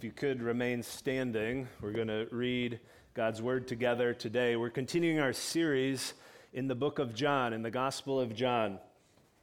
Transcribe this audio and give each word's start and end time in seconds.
if 0.00 0.04
you 0.04 0.10
could 0.10 0.42
remain 0.42 0.82
standing, 0.82 1.68
we're 1.82 1.92
going 1.92 2.08
to 2.08 2.26
read 2.30 2.80
God's 3.12 3.42
word 3.42 3.68
together 3.68 4.14
today. 4.14 4.56
We're 4.56 4.70
continuing 4.70 5.20
our 5.20 5.34
series 5.34 6.14
in 6.54 6.68
the 6.68 6.74
book 6.74 6.98
of 6.98 7.14
John, 7.14 7.52
in 7.52 7.60
the 7.60 7.70
Gospel 7.70 8.18
of 8.18 8.34
John. 8.34 8.78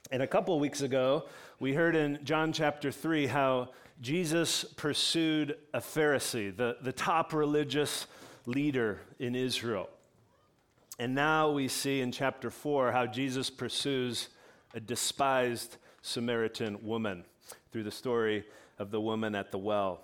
And 0.10 0.24
a 0.24 0.26
couple 0.26 0.60
weeks 0.60 0.82
ago, 0.82 1.26
we 1.60 1.76
heard 1.76 1.96
in 1.96 2.18
John 2.24 2.54
chapter 2.54 2.92
3 2.92 3.28
how 3.28 3.70
Jesus 4.02 4.64
pursued 4.64 5.56
a 5.76 5.80
Pharisee, 5.80 6.58
the, 6.58 6.78
the 6.82 6.92
top 6.92 7.34
religious 7.34 8.08
leader 8.48 9.00
in 9.20 9.36
Israel. 9.36 9.88
And 10.98 11.14
now 11.14 11.52
we 11.52 11.68
see 11.68 12.02
in 12.02 12.12
chapter 12.12 12.50
4 12.50 12.92
how 12.92 13.06
Jesus 13.06 13.52
pursues 13.52 14.30
a 14.74 14.80
despised 14.80 15.78
Samaritan 16.02 16.84
woman 16.84 17.26
through 17.72 17.84
the 17.84 17.92
story 17.92 18.44
of 18.80 18.90
the 18.90 19.00
woman 19.00 19.36
at 19.36 19.52
the 19.52 19.60
well. 19.60 20.02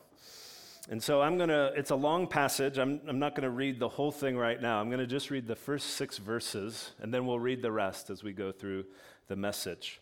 And 0.90 1.02
so 1.02 1.22
I'm 1.22 1.38
going 1.38 1.50
to, 1.50 1.72
it's 1.78 1.92
a 1.92 1.96
long 1.96 2.28
passage. 2.28 2.78
I'm, 2.78 3.00
I'm 3.08 3.18
not 3.18 3.36
going 3.36 3.44
to 3.44 3.50
read 3.50 3.80
the 3.80 3.88
whole 3.88 4.12
thing 4.12 4.38
right 4.38 4.62
now. 4.62 4.82
I'm 4.82 4.90
going 4.90 5.00
to 5.00 5.08
just 5.08 5.32
read 5.32 5.48
the 5.48 5.56
first 5.56 5.92
six 5.92 6.18
verses, 6.18 6.92
and 7.00 7.14
then 7.14 7.26
we'll 7.26 7.40
read 7.40 7.62
the 7.62 7.72
rest 7.72 8.10
as 8.10 8.22
we 8.22 8.34
go 8.34 8.52
through 8.52 8.86
the 9.28 9.36
message. 9.38 10.02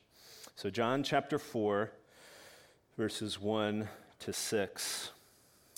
So, 0.56 0.72
John 0.72 1.04
chapter 1.04 1.38
4, 1.38 1.92
verses 2.98 3.40
1 3.40 3.88
to 4.22 4.34
6. 4.34 5.12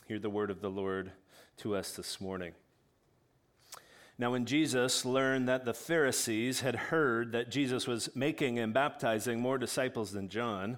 Hear 0.08 0.20
the 0.20 0.30
word 0.30 0.50
of 0.50 0.62
the 0.62 0.70
Lord 0.70 1.12
to 1.58 1.76
us 1.76 1.96
this 1.96 2.22
morning. 2.22 2.54
Now, 4.18 4.32
when 4.32 4.46
Jesus 4.46 5.04
learned 5.04 5.50
that 5.50 5.66
the 5.66 5.74
Pharisees 5.74 6.62
had 6.62 6.76
heard 6.76 7.34
that 7.34 7.52
Jesus 7.52 7.88
was 7.88 8.10
making 8.16 8.58
and 8.58 8.74
baptizing 8.74 9.42
more 9.42 9.58
disciples 9.58 10.12
than 10.12 10.30
John, 10.30 10.78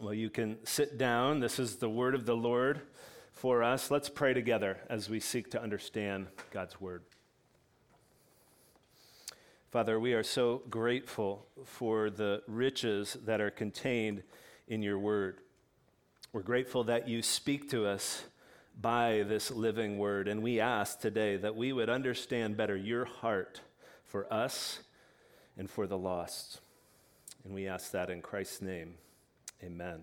Well, 0.00 0.14
you 0.14 0.30
can 0.30 0.56
sit 0.64 0.96
down. 0.96 1.40
This 1.40 1.58
is 1.58 1.76
the 1.76 1.90
word 1.90 2.14
of 2.14 2.24
the 2.24 2.34
Lord 2.34 2.80
for 3.32 3.62
us. 3.62 3.90
Let's 3.90 4.08
pray 4.08 4.32
together 4.32 4.78
as 4.88 5.10
we 5.10 5.20
seek 5.20 5.50
to 5.50 5.62
understand 5.62 6.28
God's 6.50 6.80
word. 6.80 7.02
Father, 9.70 10.00
we 10.00 10.14
are 10.14 10.22
so 10.22 10.62
grateful 10.70 11.44
for 11.66 12.08
the 12.08 12.42
riches 12.48 13.18
that 13.26 13.42
are 13.42 13.50
contained 13.50 14.22
in 14.68 14.82
your 14.82 14.98
word. 14.98 15.42
We're 16.32 16.40
grateful 16.40 16.84
that 16.84 17.06
you 17.06 17.20
speak 17.20 17.68
to 17.72 17.84
us 17.84 18.24
by 18.80 19.24
this 19.28 19.50
living 19.50 19.98
word, 19.98 20.28
and 20.28 20.42
we 20.42 20.60
ask 20.60 20.98
today 20.98 21.36
that 21.36 21.56
we 21.56 21.74
would 21.74 21.90
understand 21.90 22.56
better 22.56 22.74
your 22.74 23.04
heart 23.04 23.60
for 24.06 24.32
us 24.32 24.78
and 25.58 25.68
for 25.68 25.86
the 25.86 25.98
lost. 25.98 26.62
And 27.44 27.52
we 27.52 27.68
ask 27.68 27.90
that 27.90 28.08
in 28.08 28.22
Christ's 28.22 28.62
name. 28.62 28.94
Amen. 29.62 30.02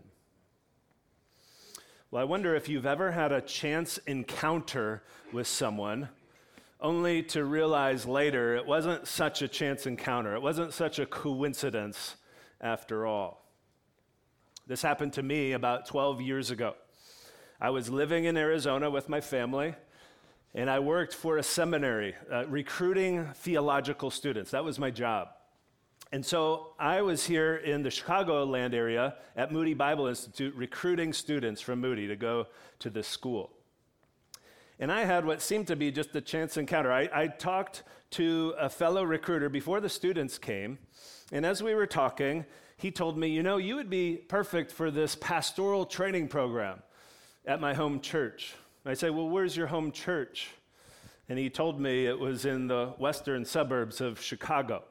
Well, 2.12 2.22
I 2.22 2.26
wonder 2.26 2.56
if 2.56 2.70
you've 2.70 2.86
ever 2.86 3.12
had 3.12 3.32
a 3.32 3.42
chance 3.42 3.98
encounter 4.06 5.04
with 5.34 5.48
someone 5.48 6.10
only 6.80 7.24
to 7.24 7.44
realize 7.44 8.06
later 8.06 8.56
it 8.56 8.66
wasn't 8.66 9.08
such 9.08 9.42
a 9.42 9.48
chance 9.48 9.88
encounter. 9.88 10.36
It 10.36 10.42
wasn't 10.42 10.74
such 10.74 11.00
a 11.00 11.06
coincidence 11.06 12.16
after 12.62 13.06
all. 13.06 13.44
This 14.68 14.82
happened 14.82 15.14
to 15.14 15.24
me 15.24 15.54
about 15.54 15.88
12 15.88 16.22
years 16.22 16.52
ago. 16.52 16.76
I 17.60 17.72
was 17.72 17.90
living 17.90 18.26
in 18.26 18.38
Arizona 18.38 18.92
with 18.92 19.10
my 19.10 19.22
family, 19.22 19.74
and 20.54 20.70
I 20.70 20.80
worked 20.80 21.16
for 21.16 21.38
a 21.38 21.44
seminary 21.44 22.16
uh, 22.32 22.46
recruiting 22.48 23.26
theological 23.36 24.12
students. 24.12 24.52
That 24.52 24.64
was 24.64 24.78
my 24.78 24.92
job. 24.92 25.30
And 26.12 26.26
so 26.26 26.74
I 26.80 27.02
was 27.02 27.26
here 27.26 27.58
in 27.58 27.84
the 27.84 27.90
Chicagoland 27.90 28.74
area 28.74 29.16
at 29.36 29.52
Moody 29.52 29.74
Bible 29.74 30.08
Institute 30.08 30.56
recruiting 30.56 31.12
students 31.12 31.60
from 31.60 31.82
Moody 31.82 32.08
to 32.08 32.16
go 32.16 32.48
to 32.80 32.90
this 32.90 33.08
school. 33.08 33.52
And 34.80 34.92
I 34.92 35.04
had 35.04 35.26
what 35.26 35.42
seemed 35.42 35.68
to 35.68 35.76
be 35.76 35.92
just 35.92 36.16
a 36.16 36.22
chance 36.22 36.56
encounter. 36.56 36.92
I, 36.92 37.10
I, 37.14 37.28
talked 37.28 37.84
to 38.12 38.54
a 38.60 38.70
fellow 38.70 39.04
recruiter 39.04 39.50
before 39.50 39.82
the 39.82 39.90
students 39.90 40.38
came. 40.38 40.78
And 41.32 41.46
as 41.46 41.64
we 41.64 41.74
were 41.74 41.88
talking, 41.88 42.46
he 42.78 42.92
told 42.92 43.18
me, 43.18 43.28
You 43.30 43.42
know, 43.42 43.58
you 43.58 43.76
would 43.76 43.90
be 43.90 44.16
perfect 44.16 44.72
for 44.72 44.92
this 44.92 45.16
pastoral 45.16 45.86
training 45.86 46.28
program 46.28 46.84
at 47.46 47.60
my 47.60 47.74
home 47.74 48.00
church. 48.00 48.54
I 48.86 48.94
said, 48.94 49.12
Well, 49.16 49.28
where's 49.28 49.58
your 49.58 49.68
home 49.68 49.92
church? 49.92 50.50
And 51.28 51.38
he 51.38 51.50
told 51.50 51.82
me 51.82 52.06
it 52.06 52.18
was 52.18 52.46
in 52.46 52.68
the 52.68 52.94
western 53.00 53.44
suburbs 53.44 54.00
of 54.00 54.22
Chicago. 54.22 54.84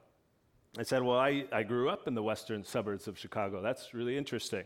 I 0.79 0.83
said, 0.83 1.03
Well, 1.03 1.19
I, 1.19 1.45
I 1.53 1.63
grew 1.63 1.89
up 1.89 2.07
in 2.07 2.15
the 2.15 2.23
western 2.23 2.63
suburbs 2.63 3.09
of 3.09 3.19
Chicago. 3.19 3.63
That's 3.63 3.95
really 3.95 4.17
interesting. 4.17 4.65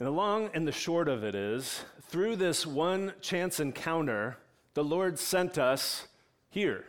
And 0.00 0.06
the 0.08 0.12
long 0.12 0.50
and 0.52 0.66
the 0.66 0.72
short 0.72 1.08
of 1.08 1.22
it 1.22 1.36
is, 1.36 1.84
through 2.02 2.36
this 2.36 2.66
one 2.66 3.12
chance 3.20 3.60
encounter, 3.60 4.36
the 4.74 4.82
Lord 4.82 5.18
sent 5.20 5.58
us 5.58 6.08
here. 6.50 6.86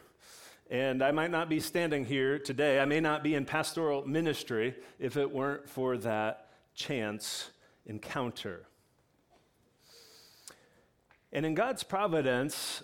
And 0.72 1.04
I 1.04 1.12
might 1.12 1.30
not 1.30 1.48
be 1.48 1.60
standing 1.60 2.06
here 2.06 2.40
today. 2.40 2.80
I 2.80 2.86
may 2.86 3.00
not 3.00 3.22
be 3.22 3.36
in 3.36 3.46
pastoral 3.46 4.08
ministry 4.08 4.74
if 4.98 5.16
it 5.16 5.30
weren't 5.30 5.70
for 5.70 5.96
that 5.98 6.48
chance 6.74 7.52
encounter. 7.86 8.66
And 11.32 11.46
in 11.46 11.54
God's 11.54 11.84
providence, 11.84 12.82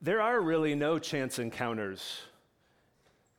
there 0.00 0.20
are 0.20 0.40
really 0.40 0.76
no 0.76 1.00
chance 1.00 1.40
encounters 1.40 2.20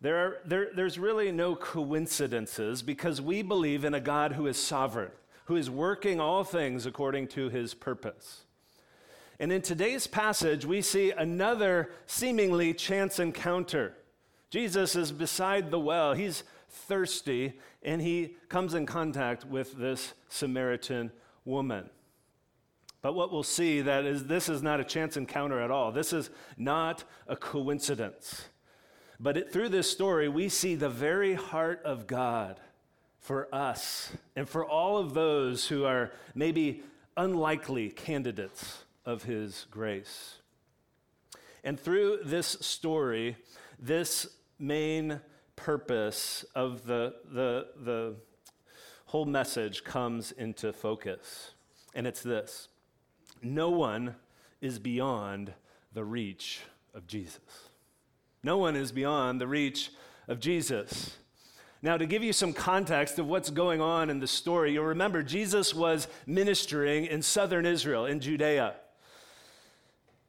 there 0.01 0.17
are, 0.17 0.37
there, 0.45 0.67
there's 0.73 0.97
really 0.97 1.31
no 1.31 1.55
coincidences 1.55 2.81
because 2.81 3.21
we 3.21 3.41
believe 3.41 3.83
in 3.83 3.93
a 3.93 3.99
God 3.99 4.33
who 4.33 4.47
is 4.47 4.57
sovereign, 4.57 5.11
who 5.45 5.55
is 5.55 5.69
working 5.69 6.19
all 6.19 6.43
things 6.43 6.85
according 6.85 7.27
to 7.29 7.49
his 7.49 7.73
purpose. 7.73 8.45
And 9.39 9.51
in 9.51 9.61
today's 9.61 10.07
passage, 10.07 10.65
we 10.65 10.81
see 10.81 11.11
another 11.11 11.91
seemingly 12.05 12.73
chance 12.73 13.19
encounter. 13.19 13.93
Jesus 14.49 14.95
is 14.95 15.11
beside 15.11 15.69
the 15.71 15.79
well. 15.79 16.13
He's 16.13 16.43
thirsty, 16.69 17.53
and 17.83 18.01
he 18.01 18.35
comes 18.47 18.73
in 18.73 18.85
contact 18.85 19.45
with 19.45 19.77
this 19.77 20.13
Samaritan 20.29 21.11
woman. 21.45 21.89
But 23.01 23.13
what 23.15 23.31
we'll 23.31 23.43
see 23.43 23.81
that 23.81 24.05
is 24.05 24.25
this 24.25 24.49
is 24.49 24.61
not 24.61 24.79
a 24.79 24.83
chance 24.83 25.15
encounter 25.15 25.61
at 25.61 25.71
all. 25.71 25.91
This 25.91 26.11
is 26.11 26.29
not 26.57 27.03
a 27.27 27.35
coincidence. 27.35 28.49
But 29.19 29.37
it, 29.37 29.51
through 29.51 29.69
this 29.69 29.89
story, 29.89 30.29
we 30.29 30.47
see 30.49 30.75
the 30.75 30.89
very 30.89 31.33
heart 31.33 31.81
of 31.83 32.07
God 32.07 32.59
for 33.19 33.53
us 33.53 34.11
and 34.35 34.47
for 34.47 34.65
all 34.65 34.97
of 34.97 35.13
those 35.13 35.67
who 35.67 35.83
are 35.83 36.11
maybe 36.33 36.83
unlikely 37.17 37.89
candidates 37.89 38.83
of 39.05 39.23
His 39.23 39.65
grace. 39.69 40.37
And 41.63 41.77
through 41.77 42.19
this 42.23 42.47
story, 42.61 43.35
this 43.77 44.27
main 44.57 45.19
purpose 45.57 46.45
of 46.55 46.85
the, 46.85 47.15
the, 47.29 47.67
the 47.75 48.15
whole 49.07 49.25
message 49.25 49.83
comes 49.83 50.31
into 50.31 50.71
focus. 50.71 51.51
And 51.93 52.07
it's 52.07 52.21
this 52.21 52.69
no 53.41 53.69
one 53.69 54.15
is 54.61 54.79
beyond 54.79 55.53
the 55.93 56.03
reach 56.03 56.61
of 56.93 57.07
Jesus. 57.07 57.68
No 58.43 58.57
one 58.57 58.75
is 58.75 58.91
beyond 58.91 59.39
the 59.39 59.47
reach 59.47 59.91
of 60.27 60.39
Jesus. 60.39 61.17
Now, 61.81 61.97
to 61.97 62.05
give 62.05 62.23
you 62.23 62.33
some 62.33 62.51
context 62.51 63.19
of 63.19 63.27
what's 63.27 63.49
going 63.49 63.79
on 63.79 64.09
in 64.09 64.19
the 64.19 64.27
story, 64.27 64.73
you'll 64.73 64.85
remember 64.85 65.23
Jesus 65.23 65.73
was 65.73 66.07
ministering 66.27 67.05
in 67.05 67.21
southern 67.21 67.65
Israel, 67.65 68.05
in 68.05 68.19
Judea. 68.19 68.75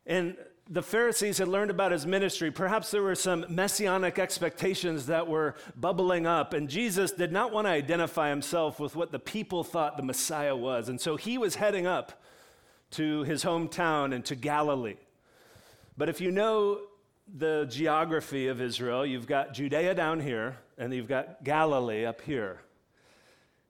And 0.06 0.36
the 0.68 0.82
Pharisees 0.82 1.38
had 1.38 1.48
learned 1.48 1.72
about 1.72 1.90
his 1.90 2.06
ministry. 2.06 2.52
Perhaps 2.52 2.92
there 2.92 3.02
were 3.02 3.16
some 3.16 3.44
messianic 3.48 4.20
expectations 4.20 5.06
that 5.06 5.26
were 5.26 5.56
bubbling 5.76 6.26
up, 6.26 6.54
and 6.54 6.68
Jesus 6.68 7.10
did 7.10 7.32
not 7.32 7.52
want 7.52 7.66
to 7.66 7.70
identify 7.72 8.30
himself 8.30 8.78
with 8.78 8.94
what 8.94 9.10
the 9.10 9.18
people 9.18 9.64
thought 9.64 9.96
the 9.96 10.04
Messiah 10.04 10.54
was. 10.54 10.88
And 10.88 11.00
so 11.00 11.16
he 11.16 11.36
was 11.36 11.56
heading 11.56 11.88
up 11.88 12.22
to 12.92 13.24
his 13.24 13.42
hometown 13.42 14.14
and 14.14 14.24
to 14.26 14.36
Galilee. 14.36 14.96
But 15.96 16.08
if 16.08 16.20
you 16.20 16.30
know 16.30 16.80
the 17.36 17.66
geography 17.70 18.48
of 18.48 18.60
Israel, 18.60 19.06
you've 19.06 19.26
got 19.26 19.54
Judea 19.54 19.94
down 19.94 20.20
here, 20.20 20.56
and 20.78 20.92
you've 20.92 21.08
got 21.08 21.44
Galilee 21.44 22.04
up 22.04 22.20
here. 22.20 22.60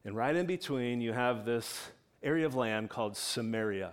And 0.05 0.17
right 0.17 0.35
in 0.35 0.47
between, 0.47 1.01
you 1.01 1.13
have 1.13 1.45
this 1.45 1.91
area 2.23 2.47
of 2.47 2.55
land 2.55 2.89
called 2.89 3.17
Samaria. 3.17 3.93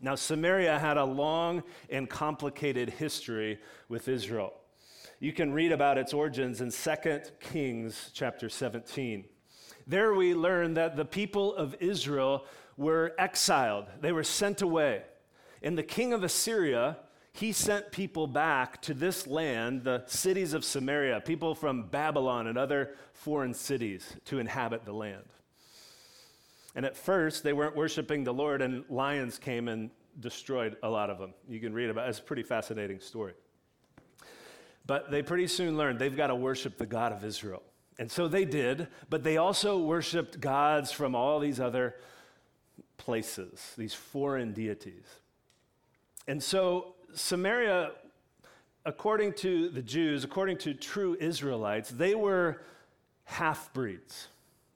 Now, 0.00 0.16
Samaria 0.16 0.78
had 0.78 0.96
a 0.96 1.04
long 1.04 1.62
and 1.88 2.10
complicated 2.10 2.90
history 2.90 3.58
with 3.88 4.08
Israel. 4.08 4.52
You 5.20 5.32
can 5.32 5.52
read 5.52 5.72
about 5.72 5.96
its 5.96 6.12
origins 6.12 6.60
in 6.60 6.70
2 6.70 7.20
Kings 7.40 8.10
chapter 8.12 8.48
17. 8.48 9.24
There 9.86 10.14
we 10.14 10.34
learn 10.34 10.74
that 10.74 10.96
the 10.96 11.04
people 11.04 11.54
of 11.54 11.76
Israel 11.80 12.44
were 12.76 13.14
exiled, 13.18 13.86
they 14.00 14.12
were 14.12 14.24
sent 14.24 14.62
away. 14.62 15.02
And 15.62 15.78
the 15.78 15.82
king 15.82 16.12
of 16.12 16.24
Assyria, 16.24 16.96
he 17.32 17.52
sent 17.52 17.92
people 17.92 18.26
back 18.26 18.82
to 18.82 18.94
this 18.94 19.26
land, 19.26 19.84
the 19.84 20.04
cities 20.06 20.52
of 20.52 20.64
Samaria, 20.64 21.22
people 21.22 21.54
from 21.54 21.84
Babylon 21.84 22.46
and 22.46 22.58
other 22.58 22.94
foreign 23.14 23.54
cities 23.54 24.16
to 24.26 24.38
inhabit 24.38 24.84
the 24.84 24.92
land. 24.92 25.24
And 26.74 26.84
at 26.84 26.96
first, 26.96 27.42
they 27.42 27.52
weren't 27.52 27.76
worshiping 27.76 28.24
the 28.24 28.34
Lord, 28.34 28.62
and 28.62 28.84
lions 28.88 29.38
came 29.38 29.68
and 29.68 29.90
destroyed 30.20 30.76
a 30.82 30.88
lot 30.88 31.10
of 31.10 31.18
them. 31.18 31.32
You 31.48 31.60
can 31.60 31.72
read 31.72 31.90
about 31.90 32.06
it. 32.06 32.10
It's 32.10 32.18
a 32.18 32.22
pretty 32.22 32.42
fascinating 32.42 33.00
story. 33.00 33.34
But 34.86 35.10
they 35.10 35.22
pretty 35.22 35.46
soon 35.46 35.76
learned 35.76 35.98
they've 35.98 36.16
got 36.16 36.26
to 36.26 36.34
worship 36.34 36.76
the 36.76 36.86
God 36.86 37.12
of 37.12 37.24
Israel. 37.24 37.62
And 37.98 38.10
so 38.10 38.26
they 38.28 38.44
did, 38.44 38.88
but 39.08 39.22
they 39.22 39.36
also 39.36 39.78
worshiped 39.78 40.40
gods 40.40 40.92
from 40.92 41.14
all 41.14 41.38
these 41.40 41.60
other 41.60 41.96
places, 42.96 43.74
these 43.76 43.94
foreign 43.94 44.52
deities. 44.52 45.04
And 46.26 46.42
so 46.42 46.94
Samaria, 47.14 47.92
according 48.84 49.34
to 49.34 49.68
the 49.68 49.82
Jews, 49.82 50.24
according 50.24 50.58
to 50.58 50.74
true 50.74 51.16
Israelites, 51.20 51.90
they 51.90 52.14
were 52.14 52.62
half 53.24 53.72
breeds. 53.72 54.28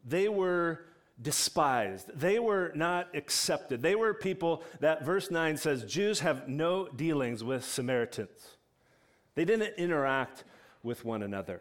They 0.04 0.28
were 0.28 0.86
despised. 1.20 2.10
They 2.14 2.38
were 2.38 2.72
not 2.74 3.14
accepted. 3.14 3.82
They 3.82 3.94
were 3.94 4.14
people 4.14 4.62
that 4.80 5.04
verse 5.04 5.30
9 5.30 5.56
says 5.56 5.84
Jews 5.84 6.20
have 6.20 6.48
no 6.48 6.88
dealings 6.88 7.42
with 7.42 7.64
Samaritans. 7.64 8.56
They 9.34 9.44
didn't 9.44 9.74
interact 9.76 10.44
with 10.82 11.04
one 11.04 11.22
another. 11.22 11.60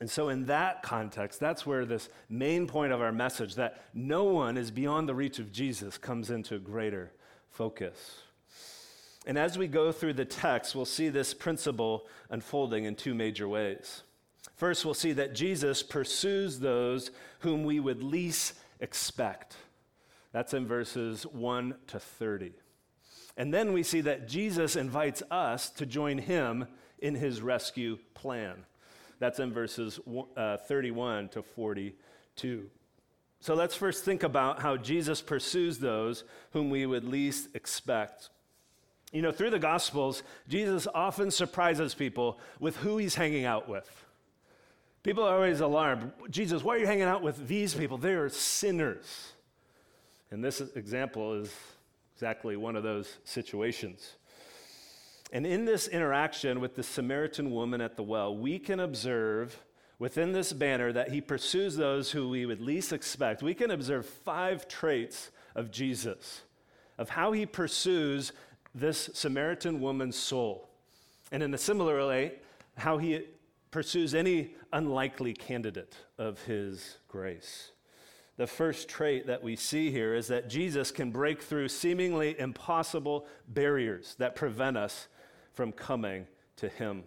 And 0.00 0.08
so, 0.08 0.28
in 0.28 0.46
that 0.46 0.82
context, 0.82 1.40
that's 1.40 1.66
where 1.66 1.84
this 1.84 2.08
main 2.28 2.68
point 2.68 2.92
of 2.92 3.00
our 3.00 3.10
message 3.10 3.56
that 3.56 3.82
no 3.92 4.24
one 4.24 4.56
is 4.56 4.70
beyond 4.70 5.08
the 5.08 5.14
reach 5.14 5.40
of 5.40 5.50
Jesus 5.50 5.98
comes 5.98 6.30
into 6.30 6.58
greater 6.58 7.12
focus. 7.50 8.22
And 9.26 9.38
as 9.38 9.58
we 9.58 9.66
go 9.66 9.92
through 9.92 10.14
the 10.14 10.24
text, 10.24 10.74
we'll 10.74 10.84
see 10.84 11.08
this 11.08 11.34
principle 11.34 12.06
unfolding 12.30 12.84
in 12.84 12.94
two 12.94 13.14
major 13.14 13.48
ways. 13.48 14.02
First, 14.56 14.84
we'll 14.84 14.94
see 14.94 15.12
that 15.12 15.34
Jesus 15.34 15.82
pursues 15.82 16.60
those 16.60 17.10
whom 17.40 17.64
we 17.64 17.78
would 17.78 18.02
least 18.02 18.54
expect. 18.80 19.56
That's 20.32 20.54
in 20.54 20.66
verses 20.66 21.24
1 21.24 21.74
to 21.88 22.00
30. 22.00 22.52
And 23.36 23.54
then 23.54 23.72
we 23.72 23.82
see 23.82 24.00
that 24.02 24.28
Jesus 24.28 24.76
invites 24.76 25.22
us 25.30 25.70
to 25.70 25.86
join 25.86 26.18
him 26.18 26.66
in 26.98 27.14
his 27.14 27.40
rescue 27.40 27.98
plan. 28.14 28.64
That's 29.20 29.38
in 29.38 29.52
verses 29.52 30.00
uh, 30.36 30.56
31 30.56 31.28
to 31.30 31.42
42. 31.42 32.70
So 33.40 33.54
let's 33.54 33.76
first 33.76 34.04
think 34.04 34.24
about 34.24 34.60
how 34.60 34.76
Jesus 34.76 35.22
pursues 35.22 35.78
those 35.78 36.24
whom 36.52 36.70
we 36.70 36.86
would 36.86 37.04
least 37.04 37.54
expect. 37.54 38.30
You 39.12 39.22
know, 39.22 39.32
through 39.32 39.50
the 39.50 39.58
Gospels, 39.58 40.22
Jesus 40.48 40.86
often 40.94 41.30
surprises 41.30 41.94
people 41.94 42.38
with 42.60 42.76
who 42.76 42.98
he's 42.98 43.14
hanging 43.14 43.44
out 43.44 43.68
with. 43.68 43.88
People 45.02 45.24
are 45.24 45.34
always 45.34 45.60
alarmed. 45.60 46.12
Jesus, 46.28 46.62
why 46.62 46.76
are 46.76 46.78
you 46.78 46.86
hanging 46.86 47.04
out 47.04 47.22
with 47.22 47.48
these 47.48 47.72
people? 47.72 47.96
They 47.96 48.14
are 48.14 48.28
sinners. 48.28 49.32
And 50.30 50.44
this 50.44 50.60
example 50.60 51.34
is 51.34 51.54
exactly 52.14 52.56
one 52.56 52.76
of 52.76 52.82
those 52.82 53.16
situations. 53.24 54.16
And 55.32 55.46
in 55.46 55.64
this 55.64 55.88
interaction 55.88 56.60
with 56.60 56.74
the 56.74 56.82
Samaritan 56.82 57.50
woman 57.50 57.80
at 57.80 57.96
the 57.96 58.02
well, 58.02 58.36
we 58.36 58.58
can 58.58 58.80
observe 58.80 59.58
within 59.98 60.32
this 60.32 60.52
banner 60.52 60.92
that 60.92 61.10
he 61.10 61.20
pursues 61.20 61.76
those 61.76 62.10
who 62.10 62.28
we 62.28 62.46
would 62.46 62.60
least 62.60 62.92
expect. 62.92 63.42
We 63.42 63.54
can 63.54 63.70
observe 63.70 64.06
five 64.06 64.68
traits 64.68 65.30
of 65.54 65.70
Jesus, 65.70 66.42
of 66.98 67.10
how 67.10 67.32
he 67.32 67.46
pursues 67.46 68.32
this 68.80 69.10
Samaritan 69.14 69.80
woman's 69.80 70.16
soul. 70.16 70.68
And 71.32 71.42
in 71.42 71.52
a 71.54 71.58
similar 71.58 72.06
way, 72.06 72.34
how 72.76 72.98
he 72.98 73.22
pursues 73.70 74.14
any 74.14 74.54
unlikely 74.72 75.34
candidate 75.34 75.94
of 76.16 76.42
his 76.42 76.98
grace. 77.08 77.72
The 78.36 78.46
first 78.46 78.88
trait 78.88 79.26
that 79.26 79.42
we 79.42 79.56
see 79.56 79.90
here 79.90 80.14
is 80.14 80.28
that 80.28 80.48
Jesus 80.48 80.90
can 80.90 81.10
break 81.10 81.42
through 81.42 81.68
seemingly 81.68 82.38
impossible 82.38 83.26
barriers 83.48 84.14
that 84.18 84.36
prevent 84.36 84.76
us 84.76 85.08
from 85.52 85.72
coming 85.72 86.26
to 86.56 86.68
him. 86.68 87.02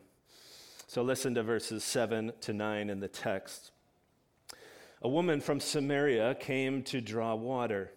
So 0.87 1.01
listen 1.01 1.33
to 1.35 1.43
verses 1.43 1.85
7 1.85 2.33
to 2.41 2.53
9 2.53 2.89
in 2.89 2.99
the 2.99 3.07
text. 3.07 3.71
A 5.01 5.07
woman 5.07 5.39
from 5.39 5.61
Samaria 5.61 6.35
came 6.35 6.83
to 6.83 6.99
draw 6.99 7.33
water. 7.33 7.91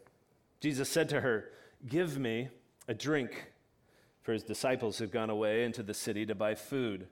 Jesus 0.61 0.89
said 0.89 1.09
to 1.09 1.21
her, 1.21 1.51
Give 1.89 2.17
me 2.17 2.49
a 2.87 2.95
drink, 2.95 3.51
for 4.25 4.33
his 4.33 4.43
disciples 4.43 4.99
have 4.99 5.13
gone 5.13 5.31
away 5.31 5.65
into 5.65 5.83
the 5.83 5.95
city 5.95 6.25
to 6.27 6.35
buy 6.35 6.55
food. 6.55 7.07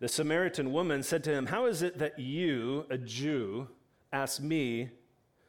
The 0.00 0.08
Samaritan 0.08 0.72
woman 0.72 1.02
said 1.02 1.22
to 1.24 1.32
him, 1.32 1.46
How 1.46 1.66
is 1.66 1.82
it 1.82 1.98
that 1.98 2.18
you, 2.18 2.86
a 2.88 2.96
Jew, 2.96 3.68
ask 4.12 4.40
me 4.40 4.88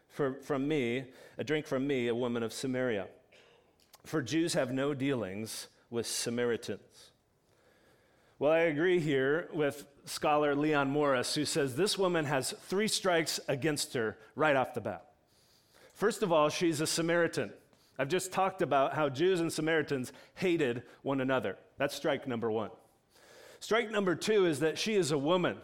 for, 0.10 0.34
from 0.42 0.68
me 0.68 1.06
a 1.38 1.44
drink 1.44 1.66
from 1.66 1.88
me, 1.88 2.10
a 2.10 2.16
woman 2.16 2.44
of 2.44 2.52
Samaria? 2.52 3.08
For 4.06 4.22
Jews 4.22 4.54
have 4.56 4.74
no 4.74 4.94
dealings 4.94 5.68
with 5.90 6.06
Samaritans. 6.06 7.12
Well, 8.38 8.52
I 8.52 8.60
agree 8.60 9.00
here 9.00 9.50
with 9.54 9.86
scholar 10.04 10.54
Leon 10.54 10.90
Morris, 10.90 11.34
who 11.34 11.46
says 11.46 11.76
this 11.76 11.98
woman 11.98 12.26
has 12.26 12.54
three 12.64 12.88
strikes 12.90 13.40
against 13.48 13.94
her 13.94 14.18
right 14.36 14.56
off 14.56 14.74
the 14.74 14.82
bat. 14.82 15.06
First 15.94 16.24
of 16.24 16.32
all, 16.34 16.50
she's 16.50 16.82
a 16.82 16.88
Samaritan. 16.88 17.52
I've 18.00 18.08
just 18.08 18.32
talked 18.32 18.62
about 18.62 18.94
how 18.94 19.10
Jews 19.10 19.42
and 19.42 19.52
Samaritans 19.52 20.14
hated 20.36 20.84
one 21.02 21.20
another. 21.20 21.58
That's 21.78 21.94
strike 21.94 22.26
number 22.28 22.50
one. 22.50 22.72
Strike 23.60 23.92
number 23.92 24.16
two 24.16 24.46
is 24.46 24.62
that 24.62 24.78
she 24.78 24.96
is 24.96 25.12
a 25.12 25.18
woman. 25.18 25.58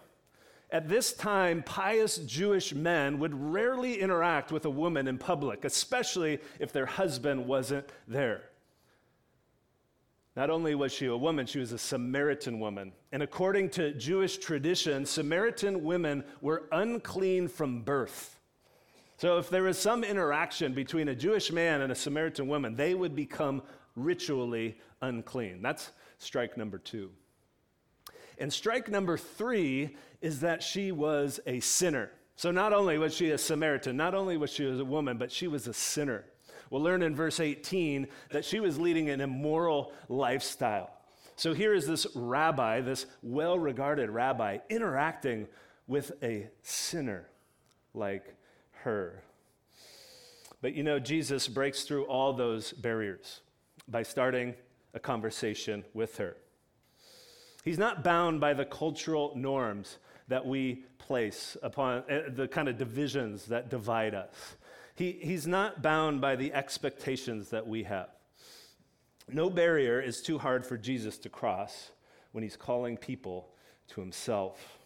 At 0.70 0.90
this 0.90 1.14
time, 1.14 1.64
pious 1.64 2.18
Jewish 2.18 2.76
men 2.76 3.20
would 3.20 3.34
rarely 3.34 4.02
interact 4.02 4.52
with 4.52 4.66
a 4.66 4.70
woman 4.70 5.08
in 5.08 5.18
public, 5.18 5.64
especially 5.64 6.40
if 6.60 6.74
their 6.74 6.86
husband 6.86 7.48
wasn't 7.48 7.90
there. 8.06 8.42
Not 10.36 10.50
only 10.50 10.76
was 10.76 10.92
she 10.92 11.06
a 11.06 11.16
woman, 11.16 11.46
she 11.46 11.60
was 11.60 11.72
a 11.72 11.78
Samaritan 11.78 12.60
woman. 12.60 12.92
And 13.14 13.24
according 13.24 13.70
to 13.72 13.94
Jewish 13.94 14.40
tradition, 14.40 15.06
Samaritan 15.06 15.86
women 15.86 16.26
were 16.42 16.64
unclean 16.74 17.48
from 17.48 17.84
birth. 17.84 18.35
So 19.18 19.38
if 19.38 19.50
there 19.50 19.64
was 19.64 19.78
some 19.78 20.04
interaction 20.04 20.74
between 20.74 21.08
a 21.08 21.16
Jewish 21.16 21.52
man 21.52 21.82
and 21.82 21.92
a 21.92 21.96
Samaritan 21.96 22.48
woman, 22.48 22.76
they 22.76 22.94
would 22.94 23.16
become 23.16 23.62
ritually 23.96 24.78
unclean. 25.02 25.62
That's 25.62 25.92
strike 26.18 26.58
number 26.58 26.78
two. 26.78 27.12
And 28.38 28.52
strike 28.52 28.90
number 28.90 29.18
three 29.18 29.96
is 30.22 30.42
that 30.42 30.62
she 30.62 30.92
was 30.92 31.40
a 31.46 31.62
sinner. 31.62 32.12
So 32.36 32.52
not 32.52 32.74
only 32.74 32.98
was 32.98 33.16
she 33.16 33.32
a 33.32 33.38
Samaritan, 33.38 33.96
not 33.96 34.14
only 34.14 34.36
was 34.36 34.52
she 34.52 34.68
a 34.68 34.84
woman, 34.84 35.18
but 35.18 35.32
she 35.32 35.48
was 35.48 35.68
a 35.68 35.74
sinner. 35.74 36.26
We'll 36.70 36.82
learn 36.82 37.02
in 37.02 37.16
verse 37.16 37.40
18 37.40 38.08
that 38.32 38.44
she 38.44 38.60
was 38.60 38.78
leading 38.78 39.10
an 39.10 39.22
immoral 39.22 39.94
lifestyle. 40.10 40.92
So 41.38 41.54
here 41.54 41.74
is 41.74 41.88
this 41.88 42.08
rabbi, 42.16 42.82
this 42.82 43.06
well 43.22 43.58
regarded 43.58 44.10
rabbi, 44.10 44.58
interacting 44.70 45.48
with 45.88 46.12
a 46.24 46.50
sinner 46.64 47.30
like 47.94 48.36
her. 48.86 49.22
But 50.62 50.74
you 50.74 50.84
know, 50.84 50.98
Jesus 50.98 51.48
breaks 51.48 51.84
through 51.84 52.06
all 52.06 52.34
those 52.34 52.72
barriers 52.72 53.42
by 53.88 54.04
starting 54.04 54.56
a 54.94 55.00
conversation 55.00 55.84
with 55.94 56.18
her. 56.18 56.38
He's 57.64 57.78
not 57.78 58.04
bound 58.04 58.40
by 58.40 58.54
the 58.54 58.66
cultural 58.66 59.34
norms 59.36 59.98
that 60.28 60.46
we 60.46 60.86
place 60.98 61.58
upon 61.62 62.04
uh, 62.10 62.22
the 62.30 62.48
kind 62.48 62.70
of 62.70 62.78
divisions 62.78 63.46
that 63.46 63.70
divide 63.70 64.16
us. 64.16 64.56
He, 64.96 65.12
he's 65.22 65.46
not 65.46 65.82
bound 65.82 66.22
by 66.22 66.36
the 66.36 66.54
expectations 66.54 67.50
that 67.50 67.68
we 67.68 67.84
have. 67.84 68.10
No 69.28 69.50
barrier 69.50 70.00
is 70.00 70.22
too 70.22 70.38
hard 70.38 70.66
for 70.66 70.78
Jesus 70.78 71.18
to 71.20 71.30
cross 71.30 71.92
when 72.32 72.44
he's 72.44 72.56
calling 72.56 72.98
people 72.98 73.50
to 73.90 74.02
himself. 74.02 74.78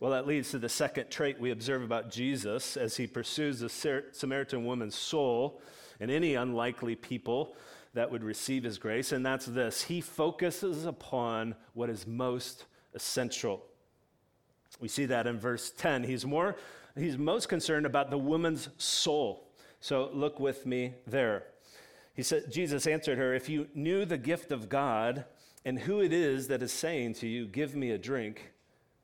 Well, 0.00 0.12
that 0.12 0.26
leads 0.26 0.50
to 0.50 0.58
the 0.58 0.68
second 0.68 1.10
trait 1.10 1.40
we 1.40 1.50
observe 1.50 1.82
about 1.82 2.10
Jesus 2.10 2.76
as 2.76 2.96
he 2.96 3.06
pursues 3.06 3.60
the 3.60 3.68
Samaritan 4.12 4.64
woman's 4.64 4.94
soul 4.94 5.60
and 6.00 6.10
any 6.10 6.34
unlikely 6.34 6.96
people 6.96 7.54
that 7.94 8.10
would 8.10 8.24
receive 8.24 8.64
his 8.64 8.78
grace, 8.78 9.12
and 9.12 9.24
that's 9.24 9.46
this 9.46 9.82
He 9.82 10.00
focuses 10.00 10.86
upon 10.86 11.54
what 11.74 11.90
is 11.90 12.06
most 12.06 12.64
essential. 12.94 13.64
We 14.80 14.88
see 14.88 15.04
that 15.06 15.26
in 15.26 15.38
verse 15.38 15.70
10. 15.70 16.04
He's 16.04 16.24
more 16.24 16.56
he's 16.96 17.18
most 17.18 17.48
concerned 17.48 17.86
about 17.86 18.10
the 18.10 18.18
woman's 18.18 18.68
soul. 18.78 19.48
So 19.80 20.10
look 20.12 20.40
with 20.40 20.66
me 20.66 20.94
there. 21.06 21.44
He 22.14 22.22
said, 22.22 22.50
Jesus 22.50 22.86
answered 22.86 23.18
her, 23.18 23.34
If 23.34 23.48
you 23.48 23.68
knew 23.74 24.04
the 24.04 24.18
gift 24.18 24.52
of 24.52 24.68
God 24.68 25.24
and 25.64 25.78
who 25.78 26.00
it 26.00 26.12
is 26.12 26.48
that 26.48 26.62
is 26.62 26.72
saying 26.72 27.14
to 27.14 27.26
you, 27.26 27.46
Give 27.46 27.74
me 27.74 27.90
a 27.90 27.98
drink, 27.98 28.52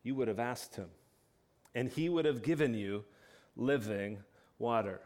you 0.02 0.14
would 0.14 0.28
have 0.28 0.38
asked 0.38 0.76
him, 0.76 0.88
and 1.74 1.88
he 1.88 2.08
would 2.08 2.24
have 2.24 2.42
given 2.42 2.74
you 2.74 3.04
living 3.56 4.18
water. 4.58 5.00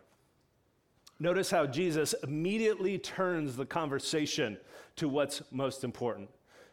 Notice 1.18 1.50
how 1.50 1.66
Jesus 1.66 2.14
immediately 2.24 2.98
turns 2.98 3.56
the 3.56 3.66
conversation 3.66 4.58
to 4.96 5.08
what's 5.08 5.42
most 5.50 5.84
important, 5.84 6.28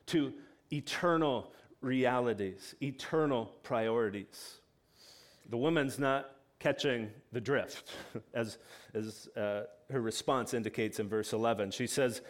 to 0.07 0.33
eternal 0.71 1.53
realities, 1.81 2.75
eternal 2.81 3.51
priorities. 3.63 4.59
The 5.49 5.57
woman's 5.57 5.99
not 5.99 6.31
catching 6.59 7.09
the 7.31 7.41
drift, 7.41 7.91
as, 8.33 8.57
as 8.93 9.29
uh, 9.37 9.63
her 9.91 10.01
response 10.01 10.53
indicates 10.53 10.99
in 10.99 11.07
verse 11.07 11.33
11. 11.33 11.71
She 11.71 11.87
says, 11.87 12.21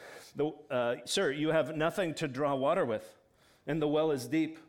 uh, 0.70 0.96
Sir, 1.06 1.32
you 1.32 1.50
have 1.50 1.76
nothing 1.76 2.14
to 2.16 2.28
draw 2.28 2.54
water 2.56 2.86
with, 2.86 3.18
and 3.66 3.82
the 3.82 3.88
well 3.88 4.12
is 4.12 4.28
deep. 4.28 4.60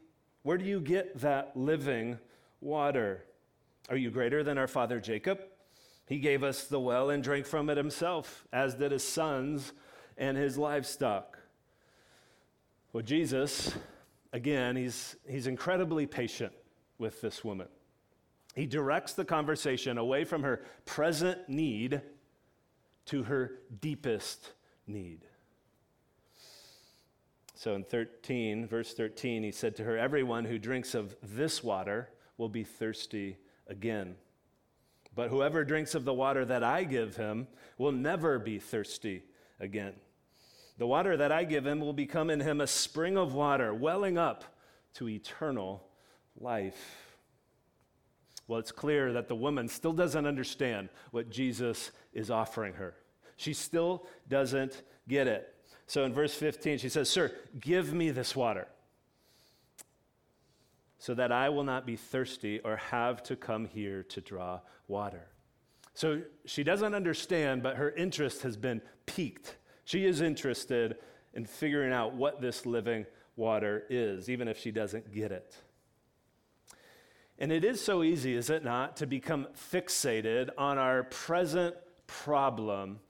Where 0.43 0.59
do 0.59 0.65
you 0.65 0.81
get 0.81 1.21
that 1.21 1.57
living 1.57 2.19
water? 2.61 3.25
Are 3.89 3.97
you 3.97 4.11
greater 4.11 4.43
than 4.43 4.59
our 4.59 4.69
father 4.69 5.01
Jacob? 5.01 5.41
He 6.07 6.19
gave 6.19 6.43
us 6.43 6.65
the 6.65 6.81
well 6.81 7.11
and 7.11 7.23
drank 7.23 7.47
from 7.47 7.71
it 7.71 7.77
himself, 7.77 8.47
as 8.53 8.75
did 8.75 8.93
his 8.93 9.07
sons 9.07 9.73
and 10.17 10.37
his 10.37 10.59
livestock. 10.59 11.39
Well, 12.93 13.05
Jesus, 13.05 13.75
again, 14.33 14.77
he's, 14.77 15.17
he's 15.29 15.47
incredibly 15.47 16.07
patient 16.07 16.53
with 16.99 17.21
this 17.21 17.45
woman. 17.45 17.69
He 18.55 18.67
directs 18.67 19.13
the 19.13 19.25
conversation 19.25 19.99
away 19.99 20.25
from 20.25 20.43
her 20.43 20.63
present 20.85 21.49
need 21.49 22.03
to 23.07 23.23
her 23.25 23.53
deepest 23.81 24.53
need. 24.87 25.25
So 27.61 27.75
in 27.75 27.85
13, 27.85 28.67
verse 28.67 28.95
13, 28.95 29.43
he 29.43 29.53
said 29.53 29.77
to 29.77 29.85
her, 29.85 29.99
Everyone 29.99 30.47
who 30.47 30.59
drinks 30.59 30.95
of 30.95 31.15
this 31.23 31.63
water 31.63 32.09
will 32.39 32.49
be 32.49 32.65
thirsty 32.65 33.37
again. 33.67 34.15
But 35.15 35.29
whoever 35.29 35.63
drinks 35.63 35.95
of 35.95 36.07
the 36.07 36.15
water 36.15 36.47
that 36.47 36.65
I 36.65 36.85
give 36.85 37.17
him 37.17 37.49
will 37.77 37.93
never 37.93 38.39
be 38.39 38.59
thirsty 38.59 39.25
again. 39.61 39.93
The 40.79 40.87
water 40.87 41.19
that 41.19 41.33
I 41.33 41.45
give 41.45 41.67
him 41.67 41.81
will 41.81 41.93
become 41.93 42.31
in 42.31 42.41
him 42.41 42.63
a 42.63 42.67
spring 42.67 43.19
of 43.19 43.35
water, 43.35 43.75
welling 43.75 44.17
up 44.17 44.43
to 44.95 45.11
eternal 45.11 45.87
life. 46.39 47.13
Well, 48.49 48.59
it's 48.59 48.73
clear 48.73 49.13
that 49.13 49.29
the 49.29 49.37
woman 49.37 49.69
still 49.69 49.93
doesn't 49.93 50.25
understand 50.25 50.89
what 51.11 51.29
Jesus 51.29 51.91
is 52.15 52.31
offering 52.31 52.73
her. 52.73 52.95
She 53.37 53.53
still 53.53 54.07
doesn't 54.31 54.83
get 55.07 55.27
it. 55.27 55.55
So 55.91 56.05
in 56.05 56.15
verse 56.15 56.33
15, 56.33 56.79
she 56.79 56.89
says, 56.89 57.11
Sir, 57.11 57.33
give 57.59 57.93
me 57.93 58.13
this 58.13 58.37
water 58.37 58.69
so 61.01 61.15
that 61.15 61.33
I 61.33 61.49
will 61.49 61.65
not 61.65 61.85
be 61.85 61.97
thirsty 61.97 62.61
or 62.61 62.77
have 62.77 63.25
to 63.25 63.35
come 63.35 63.65
here 63.65 64.05
to 64.05 64.21
draw 64.21 64.61
water. 64.87 65.27
So 65.95 66.23
she 66.45 66.63
doesn't 66.63 66.95
understand, 66.95 67.65
but 67.65 67.75
her 67.75 67.91
interest 67.91 68.43
has 68.43 68.57
been 68.57 68.83
piqued. 69.07 69.57
She 69.85 70.05
is 70.05 70.21
interested 70.21 70.99
in 71.35 71.45
figuring 71.45 71.93
out 71.93 72.15
what 72.15 72.41
this 72.41 72.67
living 72.67 73.05
water 73.35 73.83
is, 73.91 74.31
even 74.31 74.47
if 74.47 74.59
she 74.59 74.71
doesn't 74.71 75.13
get 75.13 75.33
it. 75.33 75.57
And 77.37 77.51
it 77.51 77.65
is 77.65 77.83
so 77.85 78.05
easy, 78.05 78.37
is 78.37 78.49
it 78.49 78.63
not, 78.63 78.97
to 78.99 79.09
become 79.09 79.49
fixated 79.73 80.51
on 80.57 80.79
our 80.79 81.03
present 81.03 81.75
problem 82.07 83.01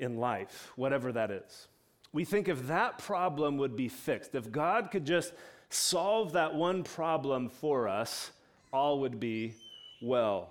in 0.00 0.16
life, 0.16 0.72
whatever 0.74 1.12
that 1.12 1.30
is. 1.30 1.68
We 2.16 2.24
think 2.24 2.48
if 2.48 2.68
that 2.68 2.96
problem 2.96 3.58
would 3.58 3.76
be 3.76 3.88
fixed, 3.90 4.34
if 4.34 4.50
God 4.50 4.90
could 4.90 5.04
just 5.04 5.34
solve 5.68 6.32
that 6.32 6.54
one 6.54 6.82
problem 6.82 7.50
for 7.50 7.88
us, 7.88 8.30
all 8.72 9.00
would 9.00 9.20
be 9.20 9.52
well. 10.00 10.50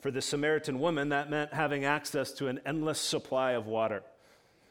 For 0.00 0.10
the 0.10 0.22
Samaritan 0.22 0.80
woman, 0.80 1.10
that 1.10 1.28
meant 1.28 1.52
having 1.52 1.84
access 1.84 2.32
to 2.32 2.48
an 2.48 2.60
endless 2.64 2.98
supply 2.98 3.50
of 3.50 3.66
water. 3.66 4.04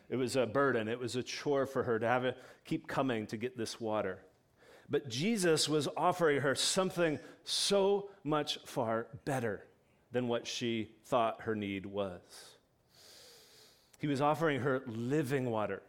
It 0.10 0.16
was 0.16 0.36
a 0.36 0.48
burden, 0.48 0.88
it 0.88 0.98
was 0.98 1.16
a 1.16 1.22
chore 1.22 1.68
for 1.68 1.84
her 1.84 2.00
to 2.00 2.08
have 2.08 2.24
to 2.24 2.36
keep 2.66 2.88
coming 2.88 3.28
to 3.28 3.38
get 3.38 3.56
this 3.56 3.80
water. 3.80 4.18
But 4.90 5.10
Jesus 5.10 5.70
was 5.70 5.88
offering 5.96 6.42
her 6.42 6.56
something 6.56 7.20
so 7.44 8.10
much 8.24 8.58
far 8.66 9.06
better 9.26 9.64
than 10.12 10.28
what 10.28 10.48
she 10.48 10.90
thought 11.06 11.42
her 11.42 11.56
need 11.56 11.86
was. 11.86 12.53
He 14.04 14.08
was 14.08 14.20
offering 14.20 14.60
her 14.60 14.84
living 14.86 15.50
water, 15.50 15.82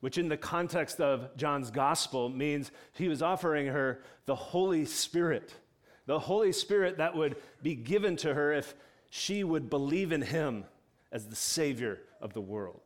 which 0.00 0.16
in 0.16 0.30
the 0.30 0.36
context 0.38 0.98
of 0.98 1.36
John's 1.36 1.70
gospel 1.70 2.30
means 2.30 2.70
he 2.94 3.06
was 3.06 3.20
offering 3.20 3.66
her 3.66 4.00
the 4.24 4.34
Holy 4.34 4.86
Spirit, 4.86 5.52
the 6.06 6.18
Holy 6.18 6.52
Spirit 6.52 6.96
that 6.96 7.14
would 7.14 7.36
be 7.62 7.74
given 7.74 8.16
to 8.16 8.32
her 8.32 8.54
if 8.54 8.72
she 9.10 9.44
would 9.44 9.68
believe 9.68 10.10
in 10.10 10.22
him 10.22 10.64
as 11.12 11.26
the 11.26 11.36
Savior 11.36 12.00
of 12.18 12.32
the 12.32 12.40
world. 12.40 12.80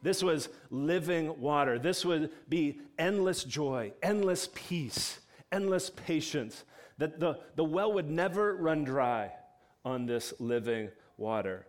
This 0.00 0.22
was 0.22 0.48
living 0.70 1.38
water. 1.38 1.78
This 1.78 2.06
would 2.06 2.30
be 2.48 2.80
endless 2.98 3.44
joy, 3.44 3.92
endless 4.02 4.48
peace, 4.54 5.18
endless 5.52 5.90
patience. 5.90 6.64
That 6.96 7.20
the, 7.20 7.40
the 7.56 7.64
well 7.64 7.92
would 7.92 8.08
never 8.08 8.56
run 8.56 8.84
dry 8.84 9.32
on 9.84 10.06
this 10.06 10.32
living 10.38 10.88
water. 11.18 11.66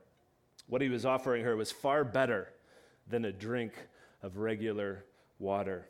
What 0.70 0.82
he 0.82 0.90
was 0.90 1.06
offering 1.06 1.44
her 1.44 1.56
was 1.56 1.72
far 1.72 2.04
better 2.04 2.48
than 3.08 3.26
a 3.26 3.32
drink 3.32 3.74
of 4.22 4.38
regular 4.38 5.04
water. 5.40 5.88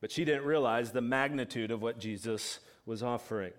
But 0.00 0.10
she 0.10 0.24
didn't 0.24 0.44
realize 0.44 0.92
the 0.92 1.00
magnitude 1.00 1.70
of 1.70 1.82
what 1.82 1.98
Jesus 1.98 2.60
was 2.86 3.02
offering. 3.02 3.52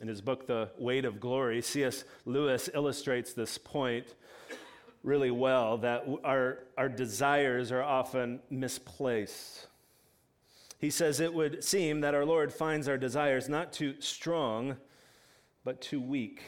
In 0.00 0.08
his 0.08 0.20
book, 0.20 0.46
The 0.46 0.70
Weight 0.78 1.04
of 1.04 1.20
Glory, 1.20 1.62
C.S. 1.62 2.04
Lewis 2.24 2.68
illustrates 2.74 3.32
this 3.32 3.56
point 3.56 4.14
really 5.02 5.30
well 5.30 5.78
that 5.78 6.04
our, 6.24 6.58
our 6.76 6.88
desires 6.88 7.70
are 7.70 7.82
often 7.82 8.40
misplaced. 8.50 9.68
He 10.78 10.90
says 10.90 11.20
it 11.20 11.32
would 11.32 11.64
seem 11.64 12.00
that 12.00 12.14
our 12.14 12.24
Lord 12.24 12.52
finds 12.52 12.88
our 12.88 12.98
desires 12.98 13.48
not 13.48 13.72
too 13.72 13.94
strong, 14.00 14.76
but 15.64 15.80
too 15.80 16.00
weak. 16.00 16.42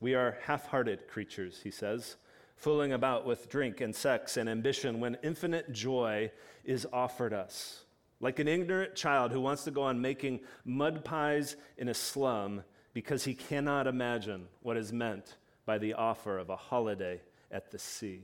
We 0.00 0.14
are 0.14 0.38
half 0.42 0.66
hearted 0.66 1.08
creatures, 1.08 1.60
he 1.62 1.70
says, 1.70 2.16
fooling 2.56 2.92
about 2.92 3.26
with 3.26 3.48
drink 3.48 3.80
and 3.80 3.94
sex 3.94 4.36
and 4.36 4.48
ambition 4.48 5.00
when 5.00 5.18
infinite 5.22 5.72
joy 5.72 6.30
is 6.64 6.86
offered 6.92 7.32
us. 7.32 7.84
Like 8.20 8.38
an 8.38 8.48
ignorant 8.48 8.94
child 8.94 9.32
who 9.32 9.40
wants 9.40 9.64
to 9.64 9.70
go 9.70 9.82
on 9.82 10.00
making 10.00 10.40
mud 10.64 11.04
pies 11.04 11.56
in 11.76 11.88
a 11.88 11.94
slum 11.94 12.62
because 12.94 13.24
he 13.24 13.34
cannot 13.34 13.86
imagine 13.86 14.48
what 14.62 14.76
is 14.76 14.92
meant 14.92 15.36
by 15.66 15.76
the 15.78 15.94
offer 15.94 16.38
of 16.38 16.48
a 16.48 16.56
holiday 16.56 17.20
at 17.50 17.70
the 17.70 17.78
sea. 17.78 18.22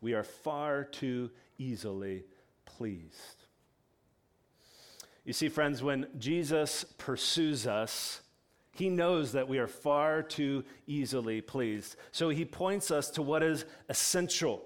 We 0.00 0.14
are 0.14 0.24
far 0.24 0.84
too 0.84 1.30
easily 1.58 2.24
pleased. 2.64 3.44
You 5.24 5.32
see, 5.32 5.48
friends, 5.48 5.82
when 5.82 6.06
Jesus 6.18 6.84
pursues 6.98 7.66
us, 7.66 8.22
he 8.74 8.88
knows 8.88 9.32
that 9.32 9.48
we 9.48 9.58
are 9.58 9.66
far 9.66 10.22
too 10.22 10.64
easily 10.86 11.40
pleased. 11.40 11.96
So 12.10 12.30
he 12.30 12.44
points 12.44 12.90
us 12.90 13.10
to 13.10 13.22
what 13.22 13.42
is 13.42 13.66
essential, 13.88 14.64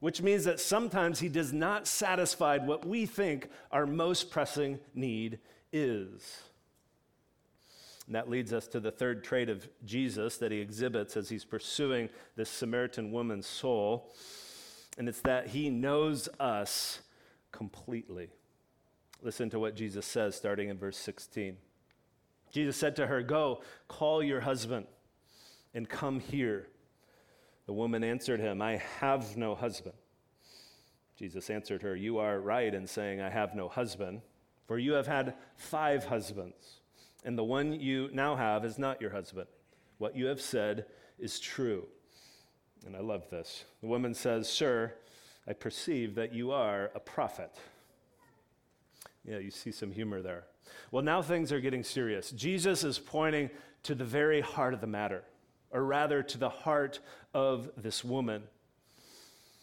which 0.00 0.20
means 0.20 0.44
that 0.44 0.60
sometimes 0.60 1.20
he 1.20 1.28
does 1.28 1.52
not 1.52 1.86
satisfy 1.86 2.58
what 2.58 2.84
we 2.84 3.06
think 3.06 3.48
our 3.70 3.86
most 3.86 4.30
pressing 4.30 4.80
need 4.94 5.38
is. 5.72 6.42
And 8.06 8.14
that 8.14 8.28
leads 8.28 8.52
us 8.52 8.66
to 8.68 8.80
the 8.80 8.90
third 8.90 9.22
trait 9.22 9.50
of 9.50 9.68
Jesus 9.84 10.38
that 10.38 10.50
he 10.50 10.58
exhibits 10.58 11.16
as 11.16 11.28
he's 11.28 11.44
pursuing 11.44 12.08
this 12.36 12.48
Samaritan 12.48 13.12
woman's 13.12 13.46
soul. 13.46 14.14
And 14.96 15.08
it's 15.08 15.20
that 15.20 15.48
he 15.48 15.70
knows 15.70 16.28
us 16.40 17.00
completely. 17.52 18.30
Listen 19.22 19.50
to 19.50 19.60
what 19.60 19.76
Jesus 19.76 20.06
says 20.06 20.34
starting 20.34 20.70
in 20.70 20.78
verse 20.78 20.96
16. 20.96 21.58
Jesus 22.50 22.76
said 22.76 22.96
to 22.96 23.06
her, 23.06 23.22
Go, 23.22 23.62
call 23.88 24.22
your 24.22 24.40
husband 24.40 24.86
and 25.74 25.88
come 25.88 26.20
here. 26.20 26.68
The 27.66 27.72
woman 27.72 28.02
answered 28.02 28.40
him, 28.40 28.62
I 28.62 28.82
have 29.00 29.36
no 29.36 29.54
husband. 29.54 29.94
Jesus 31.18 31.50
answered 31.50 31.82
her, 31.82 31.94
You 31.94 32.18
are 32.18 32.40
right 32.40 32.72
in 32.72 32.86
saying, 32.86 33.20
I 33.20 33.28
have 33.28 33.54
no 33.54 33.68
husband, 33.68 34.22
for 34.66 34.78
you 34.78 34.92
have 34.92 35.06
had 35.06 35.34
five 35.56 36.04
husbands 36.04 36.78
and 37.24 37.36
the 37.36 37.44
one 37.44 37.78
you 37.78 38.08
now 38.12 38.36
have 38.36 38.64
is 38.64 38.78
not 38.78 39.00
your 39.00 39.10
husband. 39.10 39.48
What 39.98 40.16
you 40.16 40.26
have 40.26 40.40
said 40.40 40.86
is 41.18 41.40
true. 41.40 41.86
And 42.86 42.96
I 42.96 43.00
love 43.00 43.28
this. 43.30 43.64
The 43.80 43.88
woman 43.88 44.14
says, 44.14 44.48
Sir, 44.48 44.94
I 45.46 45.52
perceive 45.52 46.14
that 46.14 46.32
you 46.32 46.52
are 46.52 46.90
a 46.94 47.00
prophet. 47.00 47.50
Yeah, 49.24 49.38
you 49.38 49.50
see 49.50 49.72
some 49.72 49.90
humor 49.90 50.22
there. 50.22 50.44
Well, 50.90 51.02
now 51.02 51.22
things 51.22 51.52
are 51.52 51.60
getting 51.60 51.82
serious. 51.84 52.30
Jesus 52.30 52.84
is 52.84 52.98
pointing 52.98 53.50
to 53.84 53.94
the 53.94 54.04
very 54.04 54.40
heart 54.40 54.74
of 54.74 54.80
the 54.80 54.86
matter. 54.86 55.22
or 55.70 55.84
rather 55.84 56.22
to 56.22 56.38
the 56.38 56.48
heart 56.48 57.00
of 57.34 57.70
this 57.76 58.02
woman, 58.02 58.42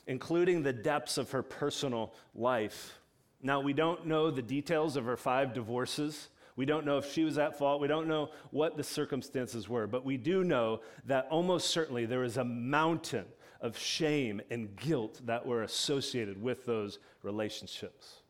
including 0.08 0.64
the 0.64 0.74
depths 0.74 1.18
of 1.18 1.32
her 1.32 1.42
personal 1.42 2.14
life. 2.36 3.00
Now, 3.42 3.60
we 3.60 3.74
don't 3.74 4.06
know 4.06 4.32
the 4.32 4.42
details 4.42 4.98
of 4.98 5.06
her 5.06 5.18
five 5.18 5.54
divorces. 5.54 6.30
We 6.56 6.66
don't 6.66 6.86
know 6.86 6.98
if 6.98 7.12
she 7.12 7.24
was 7.24 7.38
at 7.38 7.58
fault. 7.58 7.82
We 7.82 7.88
don't 7.88 8.08
know 8.08 8.30
what 8.52 8.78
the 8.78 8.84
circumstances 8.84 9.68
were. 9.68 9.88
But 9.88 10.06
we 10.06 10.18
do 10.18 10.44
know 10.44 10.82
that 11.06 11.28
almost 11.30 11.72
certainly 11.72 12.06
there 12.06 12.24
is 12.24 12.38
a 12.38 12.46
mountain 12.46 13.26
of 13.62 13.78
shame 13.78 14.42
and 14.52 14.76
guilt 14.76 15.22
that 15.26 15.46
were 15.46 15.64
associated 15.64 16.42
with 16.42 16.66
those 16.66 17.00
relationships. 17.24 18.22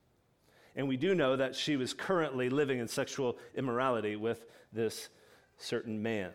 And 0.75 0.88
we 0.88 0.98
do 0.98 1.15
know 1.15 1.36
that 1.36 1.55
she 1.55 1.77
was 1.77 1.94
currently 1.94 2.50
living 2.50 2.79
in 2.79 2.88
sexual 2.88 3.38
immorality 3.55 4.15
with 4.15 4.46
this 4.74 5.10
certain 5.58 6.01
man. 6.01 6.32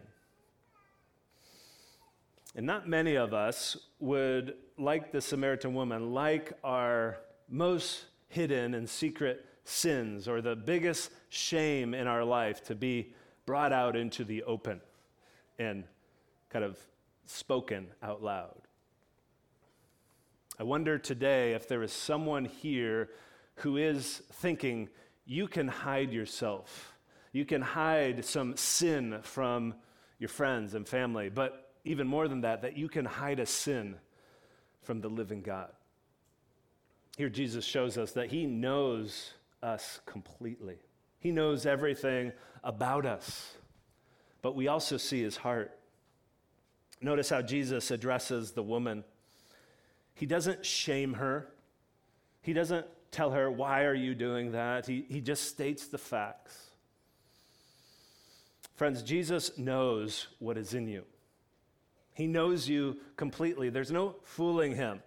And 2.57 2.67
not 2.67 2.89
many 2.89 3.17
of 3.17 3.33
us 3.33 3.77
would, 4.01 4.55
like 4.77 5.13
the 5.13 5.21
Samaritan 5.21 5.75
woman, 5.75 6.15
like 6.15 6.53
our 6.65 7.19
most 7.49 8.07
hidden 8.29 8.75
and 8.75 8.89
secret 8.89 9.45
sins 9.65 10.27
or 10.27 10.41
the 10.41 10.57
biggest 10.57 11.11
shame 11.29 11.95
in 11.95 12.07
our 12.07 12.25
life 12.25 12.65
to 12.65 12.75
be 12.75 13.13
brought 13.47 13.73
out 13.73 13.95
into 13.95 14.25
the 14.25 14.43
open 14.45 14.81
and 15.59 15.85
kind 16.49 16.65
of 16.65 16.79
spoken 17.27 17.87
out 18.03 18.23
loud. 18.23 18.57
I 20.59 20.63
wonder 20.63 20.99
today 20.99 21.53
if 21.53 21.69
there 21.69 21.83
is 21.83 21.93
someone 21.93 22.45
here 22.45 23.11
who 23.61 23.77
is 23.77 24.23
thinking, 24.33 24.89
you 25.25 25.47
can 25.47 25.69
hide 25.69 26.13
yourself. 26.13 26.93
You 27.33 27.45
can 27.45 27.63
hide 27.63 28.25
some 28.25 28.57
sin 28.57 29.21
from 29.23 29.75
your 30.19 30.29
friends 30.29 30.75
and 30.75 30.87
family, 30.87 31.29
but 31.29 31.73
even 31.85 32.07
more 32.07 32.29
than 32.29 32.43
that, 32.43 32.63
that 32.63 32.77
you 32.77 32.89
can 32.89 33.05
hide 33.05 33.39
a 33.39 33.47
sin 33.47 33.97
from 34.83 35.01
the 35.01 35.09
living 35.09 35.43
God. 35.43 35.71
Here, 37.17 37.29
Jesus 37.29 37.65
shows 37.65 37.97
us 37.99 38.13
that 38.13 38.31
He 38.31 38.47
knows 38.47 39.35
us 39.63 40.01
completely, 40.07 40.79
He 41.19 41.31
knows 41.31 41.67
everything 41.67 42.33
about 42.65 43.07
us, 43.07 43.55
but 44.43 44.57
we 44.57 44.69
also 44.69 44.97
see 44.97 45.23
His 45.23 45.37
heart. 45.37 45.79
Notice 47.03 47.31
how 47.31 47.41
Jesus 47.41 47.91
addresses 47.91 48.53
the 48.53 48.63
woman. 48.63 49.05
He 50.15 50.27
doesn't 50.27 50.67
shame 50.67 51.15
her. 51.15 51.47
He 52.43 52.53
doesn't 52.53 52.87
tell 53.11 53.31
her, 53.31 53.51
Why 53.51 53.85
are 53.85 53.95
you 53.95 54.15
doing 54.15 54.53
that? 54.53 54.87
He, 54.87 55.05
he 55.09 55.21
just 55.21 55.49
states 55.49 55.87
the 55.87 55.99
facts. 55.99 56.71
Friends, 58.75 59.03
Jesus 59.03 59.59
knows 59.59 60.29
what 60.39 60.57
is 60.57 60.75
in 60.75 60.89
you. 60.89 61.05
He 62.15 62.27
knows 62.27 62.69
you 62.69 62.99
completely. 63.17 63.69
There's 63.69 63.91
no 63.91 64.17
fooling 64.23 64.75
him. 64.75 65.03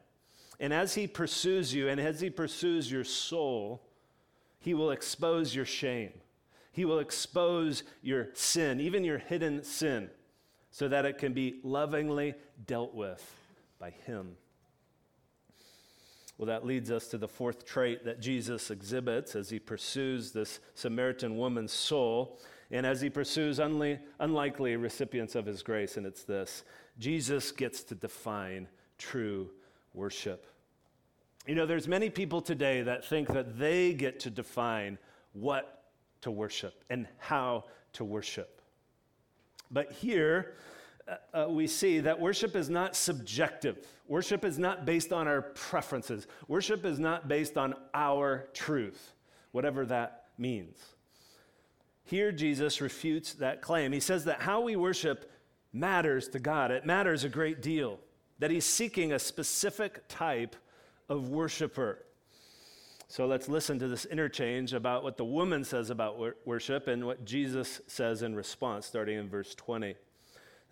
And 0.60 0.72
as 0.72 0.94
he 0.94 1.08
pursues 1.08 1.74
you 1.74 1.90
and 1.90 2.00
as 2.00 2.22
he 2.22 2.30
pursues 2.30 2.92
your 2.92 3.04
soul, 3.04 3.82
he 4.60 4.74
will 4.74 4.92
expose 4.92 5.54
your 5.54 5.66
shame. 5.66 6.12
He 6.72 6.86
will 6.86 7.00
expose 7.00 7.84
your 8.02 8.30
sin, 8.34 8.80
even 8.80 9.04
your 9.04 9.20
hidden 9.20 9.64
sin, 9.64 10.10
so 10.72 10.88
that 10.88 11.06
it 11.06 11.18
can 11.18 11.34
be 11.34 11.60
lovingly 11.64 12.36
dealt 12.66 12.96
with 12.96 13.24
by 13.80 13.92
him. 14.06 14.38
Well, 16.38 16.48
that 16.48 16.66
leads 16.66 16.90
us 16.90 17.08
to 17.10 17.18
the 17.18 17.28
fourth 17.28 17.66
trait 17.66 18.06
that 18.06 18.20
Jesus 18.20 18.72
exhibits 18.72 19.36
as 19.36 19.50
he 19.50 19.60
pursues 19.60 20.32
this 20.32 20.60
Samaritan 20.74 21.38
woman's 21.38 21.72
soul 21.72 22.40
and 22.72 22.86
as 22.86 23.02
he 23.02 23.10
pursues 23.10 23.60
unli- 23.60 24.00
unlikely 24.20 24.76
recipients 24.76 25.36
of 25.36 25.46
his 25.46 25.62
grace, 25.62 25.96
and 25.96 26.06
it's 26.06 26.24
this 26.24 26.64
Jesus 26.98 27.52
gets 27.52 27.84
to 27.84 27.96
define 27.96 28.68
true 28.98 29.50
worship. 29.94 30.48
You 31.46 31.56
know, 31.56 31.66
there's 31.66 31.88
many 31.88 32.10
people 32.10 32.42
today 32.42 32.82
that 32.82 33.06
think 33.06 33.28
that 33.30 33.60
they 33.60 33.94
get 33.94 34.20
to 34.22 34.30
define 34.30 34.98
what 35.34 35.84
to 36.22 36.32
worship 36.32 36.84
and 36.90 37.08
how 37.20 37.66
to 37.94 38.04
worship. 38.04 38.62
But 39.70 39.92
here, 39.92 40.54
uh, 41.08 41.16
uh, 41.34 41.50
we 41.50 41.68
see 41.68 42.00
that 42.00 42.20
worship 42.20 42.56
is 42.56 42.70
not 42.70 42.96
subjective. 42.96 43.86
Worship 44.08 44.46
is 44.46 44.58
not 44.58 44.86
based 44.86 45.12
on 45.12 45.28
our 45.28 45.42
preferences. 45.42 46.28
Worship 46.48 46.86
is 46.86 47.00
not 47.00 47.28
based 47.28 47.58
on 47.58 47.76
our 47.94 48.48
truth, 48.54 49.14
whatever 49.52 49.86
that 49.86 50.26
means. 50.38 50.78
Here, 52.06 52.32
Jesus 52.32 52.82
refutes 52.82 53.34
that 53.36 53.62
claim. 53.62 53.92
He 53.92 54.00
says 54.00 54.26
that 54.26 54.42
how 54.42 54.62
we 54.62 54.76
worship 54.76 55.32
matters 55.72 56.28
to 56.30 56.40
God, 56.40 56.72
it 56.72 56.86
matters 56.86 57.24
a 57.24 57.30
great 57.30 57.62
deal, 57.62 58.00
that 58.40 58.52
He's 58.52 58.66
seeking 58.66 59.14
a 59.14 59.20
specific 59.20 60.08
type 60.08 60.56
of 61.10 61.30
worshiper. 61.30 62.06
So 63.08 63.28
let's 63.28 63.48
listen 63.48 63.78
to 63.80 63.88
this 63.88 64.06
interchange 64.06 64.74
about 64.74 65.04
what 65.04 65.18
the 65.18 65.26
woman 65.26 65.64
says 65.64 65.90
about 65.90 66.18
worship 66.46 66.88
and 66.88 67.06
what 67.06 67.26
Jesus 67.26 67.82
says 67.88 68.22
in 68.22 68.36
response, 68.36 68.86
starting 68.86 69.18
in 69.18 69.30
verse 69.30 69.54
20. 69.56 69.96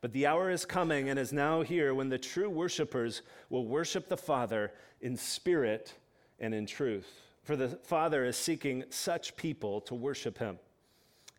But 0.00 0.12
the 0.12 0.26
hour 0.26 0.50
is 0.50 0.64
coming 0.64 1.08
and 1.08 1.18
is 1.18 1.32
now 1.32 1.62
here 1.62 1.92
when 1.92 2.08
the 2.08 2.18
true 2.18 2.48
worshipers 2.48 3.22
will 3.50 3.66
worship 3.66 4.08
the 4.08 4.16
Father 4.16 4.72
in 5.00 5.16
spirit 5.16 5.92
and 6.38 6.54
in 6.54 6.66
truth. 6.66 7.08
For 7.42 7.56
the 7.56 7.68
Father 7.68 8.24
is 8.24 8.36
seeking 8.36 8.84
such 8.90 9.36
people 9.36 9.80
to 9.82 9.94
worship 9.94 10.38
him. 10.38 10.58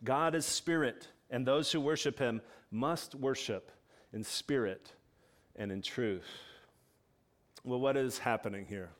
God 0.04 0.34
is 0.34 0.44
spirit, 0.44 1.08
and 1.30 1.46
those 1.46 1.72
who 1.72 1.80
worship 1.80 2.18
him 2.18 2.42
must 2.70 3.14
worship 3.14 3.70
in 4.12 4.24
spirit 4.24 4.92
and 5.56 5.70
in 5.70 5.82
truth. 5.82 6.26
Well, 7.64 7.80
what 7.80 7.96
is 7.96 8.18
happening 8.18 8.66
here? 8.66 8.90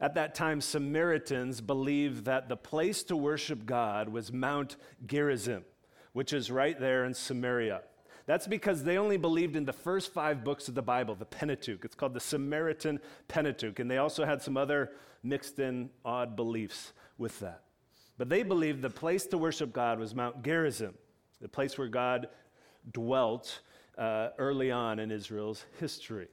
At 0.00 0.14
that 0.14 0.34
time, 0.34 0.60
Samaritans 0.60 1.60
believed 1.60 2.24
that 2.24 2.48
the 2.48 2.56
place 2.56 3.04
to 3.04 3.16
worship 3.16 3.64
God 3.64 4.08
was 4.08 4.32
Mount 4.32 4.76
Gerizim, 5.06 5.64
which 6.12 6.32
is 6.32 6.50
right 6.50 6.78
there 6.78 7.04
in 7.04 7.14
Samaria. 7.14 7.82
That's 8.26 8.46
because 8.46 8.84
they 8.84 8.98
only 8.98 9.16
believed 9.16 9.56
in 9.56 9.64
the 9.64 9.72
first 9.72 10.12
five 10.12 10.44
books 10.44 10.68
of 10.68 10.74
the 10.74 10.82
Bible, 10.82 11.14
the 11.14 11.24
Pentateuch. 11.24 11.84
It's 11.84 11.94
called 11.94 12.14
the 12.14 12.20
Samaritan 12.20 13.00
Pentateuch. 13.28 13.78
And 13.78 13.90
they 13.90 13.98
also 13.98 14.24
had 14.24 14.42
some 14.42 14.56
other 14.56 14.92
mixed 15.22 15.58
in 15.58 15.90
odd 16.04 16.36
beliefs 16.36 16.92
with 17.18 17.38
that. 17.40 17.62
But 18.18 18.28
they 18.28 18.42
believed 18.42 18.82
the 18.82 18.90
place 18.90 19.26
to 19.26 19.38
worship 19.38 19.72
God 19.72 19.98
was 19.98 20.14
Mount 20.14 20.42
Gerizim, 20.42 20.94
the 21.40 21.48
place 21.48 21.76
where 21.76 21.88
God 21.88 22.28
dwelt 22.92 23.60
uh, 23.98 24.28
early 24.38 24.70
on 24.70 24.98
in 24.98 25.10
Israel's 25.10 25.64
history. 25.80 26.28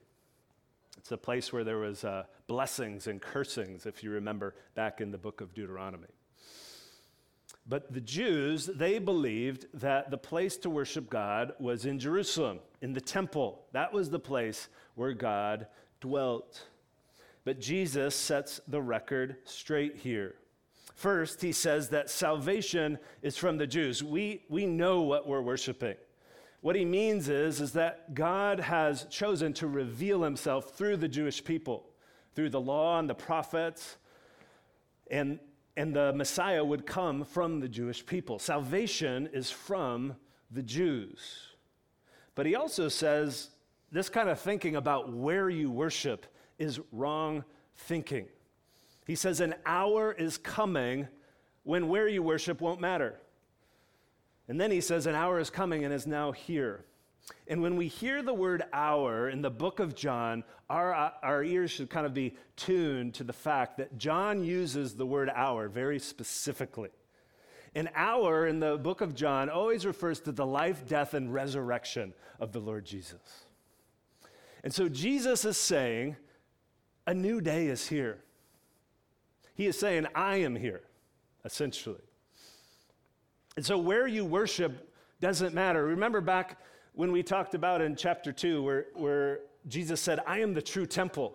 It's 0.97 1.12
a 1.12 1.17
place 1.17 1.54
where 1.54 1.63
there 1.63 1.78
was 1.78 2.04
uh, 2.04 2.23
blessings 2.47 3.08
and 3.08 3.21
cursings, 3.21 3.86
if 3.86 4.04
you 4.04 4.12
remember 4.12 4.54
back 4.75 5.02
in 5.02 5.12
the 5.12 5.17
book 5.17 5.41
of 5.41 5.54
Deuteronomy. 5.54 6.08
But 7.69 7.93
the 7.93 8.01
Jews, 8.01 8.65
they 8.65 8.97
believed 8.97 9.67
that 9.75 10.10
the 10.10 10.17
place 10.17 10.58
to 10.58 10.71
worship 10.71 11.08
God 11.08 11.53
was 11.60 11.86
in 11.86 11.99
Jerusalem, 11.99 12.62
in 12.82 12.93
the 12.93 13.01
temple. 13.01 13.62
That 13.73 13.93
was 13.93 14.10
the 14.10 14.19
place 14.19 14.69
where 14.95 15.13
God 15.13 15.67
dwelt. 16.01 16.63
But 17.45 17.62
Jesus 17.62 18.15
sets 18.15 18.60
the 18.67 18.82
record 18.82 19.38
straight 19.45 19.97
here. 19.97 20.34
First, 20.95 21.43
he 21.43 21.51
says 21.51 21.89
that 21.89 22.10
salvation 22.10 22.97
is 23.21 23.38
from 23.38 23.60
the 23.60 23.67
Jews. 23.67 24.03
We, 24.03 24.43
we 24.49 24.65
know 24.65 25.01
what 25.03 25.27
we're 25.27 25.39
worshiping. 25.39 25.95
What 26.62 26.75
he 26.75 26.86
means 26.86 27.29
is, 27.29 27.62
is 27.62 27.73
that 27.73 28.15
God 28.15 28.60
has 28.60 29.05
chosen 29.12 29.53
to 29.53 29.67
reveal 29.67 30.23
himself 30.23 30.71
through 30.71 30.97
the 30.97 31.08
Jewish 31.08 31.43
people, 31.43 31.86
through 32.36 32.49
the 32.49 32.60
law 32.60 32.99
and 32.99 33.08
the 33.08 33.15
prophets, 33.15 33.97
and, 35.10 35.39
and 35.80 35.96
the 35.96 36.12
Messiah 36.12 36.62
would 36.62 36.86
come 36.86 37.24
from 37.24 37.62
the 37.62 37.70
Jewish 37.70 38.06
people. 38.06 38.38
Salvation 38.38 39.30
is 39.32 39.50
from 39.50 40.13
the 40.52 40.62
Jews. 40.62 41.56
But 42.36 42.46
he 42.46 42.56
also 42.56 42.89
says 42.89 43.52
this 43.89 44.10
kind 44.10 44.28
of 44.28 44.42
thinking 44.42 44.76
about 44.76 45.13
where 45.13 45.50
you 45.50 45.72
worship 45.72 46.26
is 46.58 46.82
wrong 46.92 47.46
thinking. 47.78 48.26
He 49.08 49.15
says, 49.15 49.39
An 49.39 49.56
hour 49.65 50.12
is 50.12 50.38
coming 50.38 51.08
when 51.63 51.88
where 51.88 52.10
you 52.10 52.24
worship 52.24 52.60
won't 52.60 52.82
matter. 52.82 53.18
And 54.50 54.60
then 54.60 54.72
he 54.72 54.82
says, 54.82 55.06
An 55.06 55.15
hour 55.15 55.39
is 55.39 55.50
coming 55.50 55.86
and 55.86 55.94
is 55.94 56.06
now 56.06 56.34
here 56.34 56.84
And 57.47 57.62
when 57.62 57.75
we 57.75 57.88
hear 57.88 58.21
the 58.21 58.34
word 58.34 58.63
hour 58.73 59.29
in 59.29 59.41
the 59.41 59.49
book 59.49 59.79
of 59.79 59.95
John, 59.95 60.43
our, 60.69 60.93
our 61.23 61.43
ears 61.43 61.71
should 61.71 61.89
kind 61.89 62.05
of 62.05 62.13
be 62.13 62.36
tuned 62.55 63.15
to 63.15 63.23
the 63.23 63.34
fact 63.34 63.77
that 63.77 63.97
John 63.97 64.43
uses 64.43 64.95
the 64.95 65.05
word 65.05 65.29
hour 65.34 65.67
very 65.67 65.99
specifically. 65.99 66.89
An 67.75 67.89
hour 67.95 68.47
in 68.47 68.60
the 68.60 68.77
book 68.77 69.01
of 69.01 69.15
John 69.15 69.49
always 69.49 69.86
refers 69.86 70.19
to 70.21 70.32
the 70.32 70.45
life, 70.45 70.88
death, 70.88 71.13
and 71.13 71.34
resurrection 71.34 72.13
of 72.39 72.51
the 72.51 72.60
Lord 72.60 72.86
Jesus. 72.86 73.45
And 74.63 74.73
so 74.73 74.89
Jesus 74.89 75.45
is 75.45 75.58
saying, 75.58 76.15
a 77.05 77.13
new 77.13 77.41
day 77.41 77.67
is 77.67 77.88
here. 77.88 78.19
He 79.55 79.65
is 79.67 79.77
saying, 79.79 80.08
I 80.13 80.38
am 80.38 80.55
here, 80.55 80.82
essentially. 81.43 82.01
And 83.55 83.65
so 83.65 83.77
where 83.77 84.08
you 84.08 84.25
worship 84.25 84.93
doesn't 85.19 85.53
matter. 85.53 85.86
Remember 85.86 86.21
back 86.21 86.60
when 87.00 87.14
we 87.14 87.24
talked 87.24 87.54
about 87.54 87.80
in 87.80 87.96
chapter 87.96 88.34
2 88.34 88.62
where, 88.62 88.88
where 88.94 89.40
Jesus 89.70 90.02
said, 90.02 90.20
I 90.28 90.40
am 90.40 90.54
the 90.54 90.62
true 90.62 90.86
temple. 90.86 91.34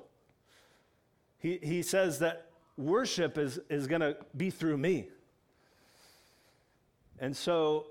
He, 1.39 1.59
he 1.63 1.81
says 1.81 2.19
that 2.19 2.51
worship 2.77 3.39
is, 3.39 3.59
is 3.71 3.87
going 3.87 4.03
to 4.03 4.15
be 4.37 4.51
through 4.51 4.77
me. 4.77 5.09
And 7.19 7.35
so 7.35 7.87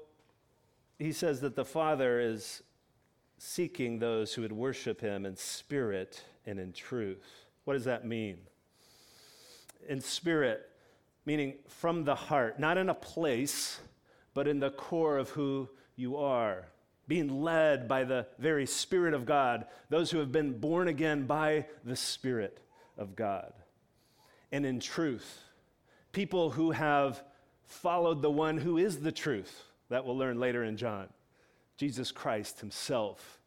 he 0.99 1.11
says 1.11 1.41
that 1.41 1.55
the 1.55 1.65
Father 1.65 2.19
is 2.19 2.61
seeking 3.39 3.97
those 3.97 4.35
who 4.35 4.43
would 4.43 4.51
worship 4.51 5.01
him 5.01 5.25
in 5.25 5.35
spirit 5.35 6.23
and 6.45 6.59
in 6.59 6.73
truth. 6.73 7.25
What 7.63 7.73
does 7.73 7.85
that 7.85 8.05
mean? 8.05 8.37
In 9.89 9.99
spirit, 9.99 10.69
meaning 11.25 11.55
from 11.67 12.03
the 12.03 12.13
heart, 12.13 12.59
not 12.59 12.77
in 12.77 12.89
a 12.89 12.93
place, 12.93 13.79
but 14.35 14.47
in 14.47 14.59
the 14.59 14.69
core 14.69 15.17
of 15.17 15.29
who 15.29 15.67
you 15.95 16.17
are. 16.17 16.67
Being 17.07 17.41
led 17.41 17.87
by 17.87 18.03
the 18.03 18.27
very 18.39 18.65
Spirit 18.65 19.13
of 19.13 19.25
God, 19.25 19.65
those 19.89 20.11
who 20.11 20.19
have 20.19 20.31
been 20.31 20.59
born 20.59 20.87
again 20.87 21.25
by 21.25 21.65
the 21.83 21.95
Spirit 21.95 22.59
of 22.97 23.15
God. 23.15 23.53
And 24.51 24.65
in 24.65 24.79
truth, 24.79 25.41
people 26.11 26.51
who 26.51 26.71
have 26.71 27.21
followed 27.65 28.21
the 28.21 28.31
one 28.31 28.57
who 28.57 28.77
is 28.77 28.99
the 28.99 29.11
truth, 29.11 29.63
that 29.89 30.05
we'll 30.05 30.17
learn 30.17 30.39
later 30.39 30.63
in 30.63 30.77
John, 30.77 31.07
Jesus 31.77 32.11
Christ 32.11 32.59
Himself. 32.59 33.39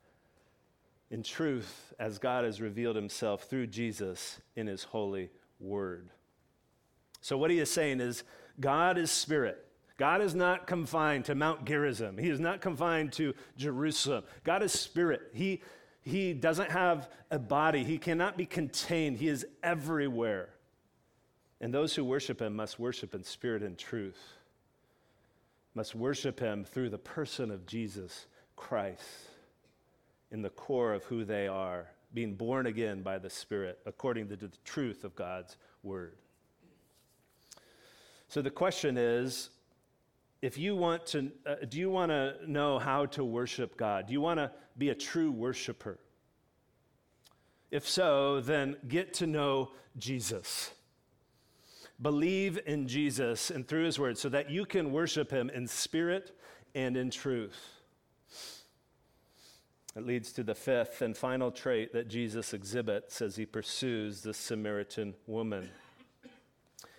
In 1.11 1.23
truth, 1.23 1.95
as 1.99 2.19
God 2.19 2.45
has 2.45 2.61
revealed 2.61 2.97
Himself 2.97 3.45
through 3.45 3.69
Jesus 3.69 4.40
in 4.57 4.66
His 4.66 4.83
holy 4.83 5.31
word. 5.61 6.11
So, 7.21 7.37
what 7.37 7.51
he 7.51 7.59
is 7.59 7.71
saying 7.71 8.01
is, 8.01 8.23
God 8.61 8.99
is 8.99 9.11
spirit. 9.11 9.65
God 9.96 10.20
is 10.20 10.35
not 10.35 10.66
confined 10.66 11.24
to 11.26 11.35
Mount 11.35 11.64
Gerizim. 11.64 12.18
He 12.18 12.28
is 12.28 12.40
not 12.40 12.61
confined 12.61 13.12
to 13.14 13.35
Jerusalem. 13.56 14.24
God 14.44 14.62
is 14.62 14.72
spirit. 14.72 15.30
He, 15.32 15.62
he 16.02 16.35
doesn't 16.35 16.70
have 16.70 17.09
a 17.30 17.38
body. 17.38 17.82
He 17.82 17.98
cannot 17.98 18.37
be 18.37 18.44
contained. 18.44 19.16
He 19.16 19.28
is 19.28 19.46
everywhere. 19.62 20.50
And 21.61 21.72
those 21.72 21.94
who 21.94 22.04
worship 22.04 22.42
him 22.42 22.54
must 22.54 22.78
worship 22.78 23.14
in 23.14 23.24
spirit 23.24 23.62
and 23.62 23.78
truth, 23.78 24.20
must 25.74 25.94
worship 25.94 26.38
him 26.38 26.64
through 26.64 26.90
the 26.90 26.98
person 26.98 27.50
of 27.50 27.66
Jesus 27.66 28.26
Christ 28.54 29.02
in 30.30 30.42
the 30.42 30.50
core 30.50 30.92
of 30.92 31.04
who 31.04 31.24
they 31.24 31.46
are, 31.46 31.87
being 32.12 32.35
born 32.35 32.66
again 32.66 33.02
by 33.02 33.18
the 33.18 33.30
Spirit 33.30 33.78
according 33.87 34.28
to 34.28 34.37
the 34.37 34.50
truth 34.64 35.04
of 35.04 35.14
God's 35.14 35.56
word. 35.82 36.16
So 38.28 38.42
the 38.42 38.50
question 38.50 38.96
is 38.98 39.50
if 40.42 40.59
you 40.59 40.77
want 40.77 41.07
to, 41.07 41.31
uh, 41.46 41.55
do 41.68 41.79
you 41.79 41.90
want 41.90 42.11
to 42.11 42.35
know 42.46 42.79
how 42.79 43.07
to 43.07 43.25
worship 43.25 43.77
God? 43.77 44.07
Do 44.07 44.12
you 44.12 44.20
want 44.20 44.38
to 44.38 44.51
be 44.77 44.90
a 44.90 44.94
true 44.94 45.31
worshiper? 45.31 45.99
If 47.70 47.88
so, 47.88 48.40
then 48.40 48.77
get 48.87 49.14
to 49.14 49.27
know 49.27 49.72
Jesus. 49.96 50.72
Believe 52.01 52.59
in 52.66 52.87
Jesus 52.87 53.51
and 53.51 53.66
through 53.66 53.85
his 53.85 53.99
word 53.99 54.18
so 54.18 54.29
that 54.29 54.51
you 54.51 54.66
can 54.66 54.92
worship 54.92 55.31
him 55.31 55.51
in 55.51 55.66
spirit 55.66 56.38
and 56.75 56.96
in 56.96 57.11
truth. 57.11 57.59
It 59.96 60.05
leads 60.05 60.31
to 60.33 60.42
the 60.42 60.55
fifth 60.55 61.01
and 61.01 61.16
final 61.16 61.51
trait 61.51 61.94
that 61.94 62.09
Jesus 62.09 62.53
exhibits 62.53 63.22
as 63.22 63.37
he 63.37 63.46
pursues 63.46 64.20
the 64.20 64.35
Samaritan 64.35 65.14
woman. 65.27 65.70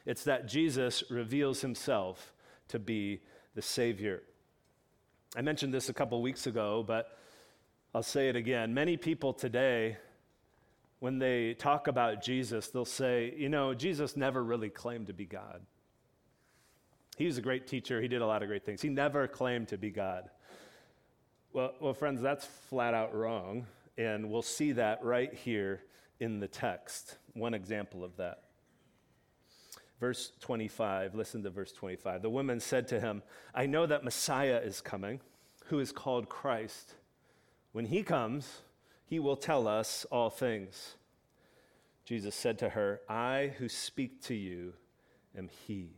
It's 0.04 0.24
that 0.24 0.48
Jesus 0.48 1.04
reveals 1.12 1.62
himself 1.62 2.34
to 2.70 2.80
be 2.80 3.22
the 3.56 3.62
Savior. 3.62 4.24
I 5.36 5.42
mentioned 5.42 5.74
this 5.74 5.90
a 5.90 5.94
couple 5.94 6.22
weeks 6.22 6.48
ago, 6.48 6.84
but 6.86 7.18
I'll 7.94 8.04
say 8.04 8.30
it 8.30 8.36
again. 8.36 8.74
Many 8.74 8.98
people 8.98 9.34
today 9.34 9.98
when 11.00 11.20
they 11.20 11.54
talk 11.54 11.88
about 11.88 12.24
Jesus, 12.24 12.68
they'll 12.68 12.86
say, 12.86 13.34
you 13.38 13.50
know, 13.50 13.74
Jesus 13.74 14.18
never 14.18 14.44
really 14.44 14.70
claimed 14.70 15.08
to 15.08 15.14
be 15.14 15.26
God. 15.26 15.62
He 17.18 17.26
was 17.26 17.38
a 17.38 17.42
great 17.42 17.68
teacher, 17.68 18.02
he 18.02 18.08
did 18.08 18.22
a 18.22 18.26
lot 18.26 18.42
of 18.42 18.48
great 18.48 18.66
things. 18.66 18.82
He 18.82 18.90
never 18.90 19.28
claimed 19.28 19.70
to 19.70 19.78
be 19.78 19.90
God. 19.90 20.30
Well, 21.54 21.74
well, 21.80 21.94
friends, 21.94 22.22
that's 22.22 22.46
flat 22.46 22.94
out 22.94 23.16
wrong, 23.16 23.66
and 23.98 24.30
we'll 24.30 24.42
see 24.42 24.74
that 24.74 25.04
right 25.04 25.34
here 25.34 25.82
in 26.20 26.40
the 26.40 26.48
text. 26.48 27.18
One 27.34 27.54
example 27.54 28.04
of 28.04 28.16
that. 28.18 28.44
Verse 30.00 30.32
25, 30.42 31.16
listen 31.16 31.42
to 31.44 31.50
verse 31.50 31.72
25. 31.72 32.22
The 32.22 32.30
woman 32.30 32.60
said 32.60 32.88
to 32.90 33.00
him, 33.00 33.24
I 33.56 33.66
know 33.66 33.86
that 33.88 34.04
Messiah 34.04 34.62
is 34.64 34.80
coming, 34.80 35.22
who 35.66 35.80
is 35.80 35.92
called 35.92 36.30
Christ. 36.30 36.94
When 37.72 37.86
he 37.86 38.04
comes, 38.04 38.62
he 39.06 39.20
will 39.20 39.38
tell 39.38 39.68
us 39.68 40.06
all 40.12 40.30
things. 40.30 40.96
Jesus 42.06 42.36
said 42.36 42.60
to 42.60 42.70
her, 42.70 43.02
I 43.10 43.54
who 43.58 43.68
speak 43.68 44.22
to 44.24 44.36
you 44.36 44.74
am 45.36 45.50
he. 45.68 45.90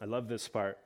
I 0.00 0.04
love 0.04 0.28
this 0.28 0.46
part. 0.46 0.78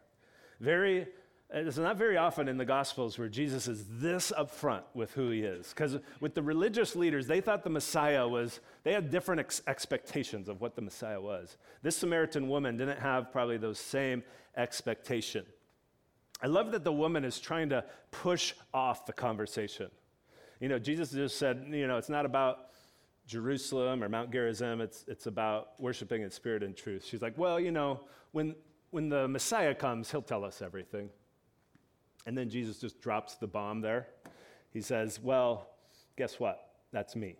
Very, 0.58 1.06
it's 1.52 1.76
not 1.76 1.98
very 1.98 2.16
often 2.16 2.48
in 2.48 2.56
the 2.56 2.64
Gospels 2.64 3.18
where 3.18 3.28
Jesus 3.28 3.68
is 3.68 3.84
this 3.88 4.32
upfront 4.36 4.82
with 4.94 5.12
who 5.12 5.30
he 5.30 5.40
is. 5.40 5.68
Because 5.68 5.98
with 6.20 6.34
the 6.34 6.42
religious 6.42 6.96
leaders, 6.96 7.26
they 7.26 7.42
thought 7.42 7.62
the 7.62 7.70
Messiah 7.70 8.26
was, 8.26 8.60
they 8.84 8.92
had 8.92 9.10
different 9.10 9.40
ex- 9.40 9.60
expectations 9.66 10.48
of 10.48 10.62
what 10.62 10.74
the 10.76 10.82
Messiah 10.82 11.20
was. 11.20 11.58
This 11.82 11.96
Samaritan 11.96 12.48
woman 12.48 12.78
didn't 12.78 13.00
have 13.00 13.30
probably 13.30 13.58
those 13.58 13.78
same 13.78 14.22
expectation. 14.56 15.44
I 16.42 16.46
love 16.46 16.72
that 16.72 16.84
the 16.84 16.92
woman 16.92 17.24
is 17.24 17.38
trying 17.38 17.68
to 17.68 17.84
push 18.10 18.54
off 18.72 19.04
the 19.04 19.12
conversation. 19.12 19.90
You 20.58 20.68
know, 20.68 20.78
Jesus 20.78 21.10
just 21.10 21.38
said, 21.38 21.66
you 21.70 21.86
know, 21.86 21.98
it's 21.98 22.08
not 22.08 22.24
about 22.24 22.70
Jerusalem 23.26 24.02
or 24.02 24.08
Mount 24.08 24.32
Gerizim, 24.32 24.80
it's, 24.80 25.04
it's 25.06 25.26
about 25.26 25.78
worshiping 25.78 26.22
in 26.22 26.30
spirit 26.30 26.62
and 26.62 26.76
truth. 26.76 27.04
She's 27.04 27.22
like, 27.22 27.36
well, 27.36 27.60
you 27.60 27.70
know, 27.70 28.00
when, 28.32 28.54
when 28.90 29.08
the 29.08 29.28
Messiah 29.28 29.74
comes, 29.74 30.10
he'll 30.10 30.22
tell 30.22 30.44
us 30.44 30.62
everything. 30.62 31.10
And 32.26 32.36
then 32.36 32.48
Jesus 32.48 32.78
just 32.78 33.00
drops 33.00 33.34
the 33.34 33.46
bomb 33.46 33.80
there. 33.80 34.06
He 34.72 34.80
says, 34.80 35.20
well, 35.20 35.68
guess 36.16 36.38
what? 36.38 36.68
That's 36.92 37.16
me. 37.16 37.36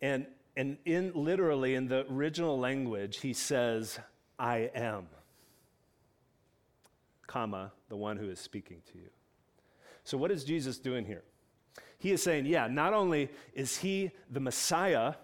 And, 0.00 0.26
and 0.56 0.76
in 0.84 1.12
literally 1.14 1.74
in 1.74 1.86
the 1.86 2.06
original 2.10 2.58
language, 2.58 3.18
he 3.18 3.32
says, 3.32 3.98
I 4.38 4.70
am, 4.74 5.06
comma, 7.26 7.72
the 7.88 7.96
one 7.96 8.16
who 8.16 8.28
is 8.28 8.40
speaking 8.40 8.82
to 8.92 8.98
you. 8.98 9.10
So, 10.04 10.18
what 10.18 10.32
is 10.32 10.42
Jesus 10.42 10.78
doing 10.78 11.04
here? 11.04 11.22
He 11.98 12.10
is 12.10 12.20
saying, 12.20 12.46
yeah, 12.46 12.66
not 12.66 12.92
only 12.92 13.30
is 13.54 13.78
he 13.78 14.10
the 14.28 14.40
Messiah, 14.40 15.14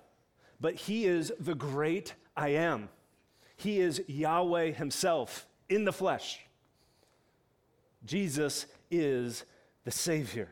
but 0.61 0.77
he 0.77 1.07
is 1.07 1.33
the 1.41 1.57
great 1.57 2.15
I 2.37 2.51
am. 2.51 2.89
He 3.57 3.81
is 3.81 4.01
Yahweh 4.07 4.71
himself 4.71 5.49
in 5.69 5.85
the 5.85 5.93
flesh. 5.93 6.39
Jesus 8.05 8.67
is 8.91 9.45
the 9.85 9.91
Savior. 9.91 10.49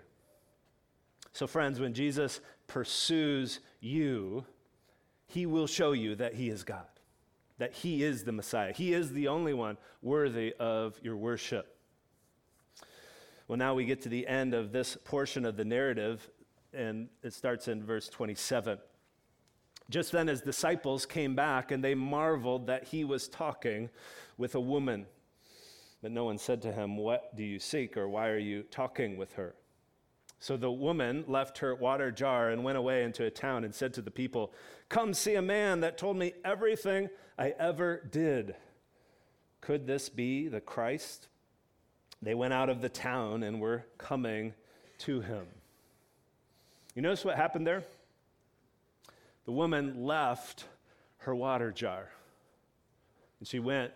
So, 1.33 1.47
friends, 1.47 1.79
when 1.79 1.95
Jesus 1.95 2.41
pursues 2.67 3.61
you, 3.81 4.45
he 5.27 5.47
will 5.47 5.67
show 5.67 5.93
you 5.93 6.15
that 6.17 6.35
he 6.35 6.49
is 6.49 6.65
God, 6.65 6.87
that 7.59 7.73
he 7.73 8.03
is 8.03 8.25
the 8.25 8.33
Messiah. 8.33 8.73
He 8.73 8.95
is 8.95 9.13
the 9.13 9.29
only 9.29 9.55
one 9.55 9.77
worthy 10.03 10.55
of 10.59 10.99
your 11.03 11.17
worship. 11.17 11.77
Well, 13.49 13.59
now 13.59 13.75
we 13.75 13.85
get 13.85 14.03
to 14.03 14.09
the 14.09 14.27
end 14.27 14.55
of 14.55 14.73
this 14.73 14.97
portion 15.05 15.45
of 15.45 15.57
the 15.57 15.65
narrative, 15.65 16.29
and 16.73 17.09
it 17.23 17.33
starts 17.33 17.69
in 17.69 17.85
verse 17.85 18.09
27. 18.09 18.79
Just 19.89 20.11
then, 20.11 20.27
his 20.27 20.41
disciples 20.41 21.07
came 21.07 21.37
back, 21.37 21.71
and 21.71 21.83
they 21.83 21.95
marveled 21.95 22.67
that 22.67 22.85
he 22.85 23.05
was 23.05 23.29
talking 23.29 23.89
with 24.37 24.55
a 24.57 24.61
woman. 24.61 25.07
But 26.03 26.13
no 26.13 26.25
one 26.25 26.39
said 26.39 26.63
to 26.63 26.73
him, 26.73 26.97
What 26.97 27.35
do 27.37 27.43
you 27.43 27.59
seek, 27.59 27.97
or 27.97 28.09
why 28.09 28.29
are 28.29 28.39
you 28.39 28.63
talking 28.65 29.17
with 29.17 29.33
her? 29.35 29.55
So 30.39 30.57
the 30.57 30.71
woman 30.71 31.25
left 31.27 31.59
her 31.59 31.75
water 31.75 32.11
jar 32.11 32.51
and 32.51 32.63
went 32.63 32.79
away 32.79 33.03
into 33.03 33.25
a 33.25 33.31
town 33.31 33.65
and 33.65 33.75
said 33.75 33.95
to 33.95 34.03
the 34.03 34.11
people, 34.11 34.53
Come 34.89 35.15
see 35.15 35.35
a 35.35 35.43
man 35.43 35.81
that 35.81 35.99
told 35.99 36.17
me 36.17 36.35
everything 36.45 37.09
I 37.39 37.55
ever 37.59 38.03
did. 38.11 38.55
Could 39.61 39.87
this 39.87 40.09
be 40.09 40.49
the 40.49 40.61
Christ? 40.61 41.29
they 42.23 42.35
went 42.35 42.53
out 42.53 42.69
of 42.69 42.81
the 42.81 42.89
town 42.89 43.43
and 43.43 43.61
were 43.61 43.85
coming 43.99 44.55
to 44.99 45.21
him. 45.21 45.47
You 46.95 47.03
notice 47.03 47.25
what 47.25 47.37
happened 47.37 47.67
there? 47.67 47.85
The 49.45 49.53
woman 49.53 50.05
left 50.05 50.65
her 51.19 51.35
water 51.35 51.71
jar 51.71 52.09
and 53.39 53.47
she 53.47 53.59
went 53.59 53.93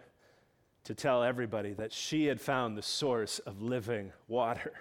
to 0.85 0.95
tell 0.95 1.23
everybody 1.23 1.73
that 1.75 1.93
she 1.93 2.27
had 2.27 2.41
found 2.41 2.77
the 2.77 2.83
source 2.83 3.39
of 3.41 3.63
living 3.63 4.13
water. 4.29 4.73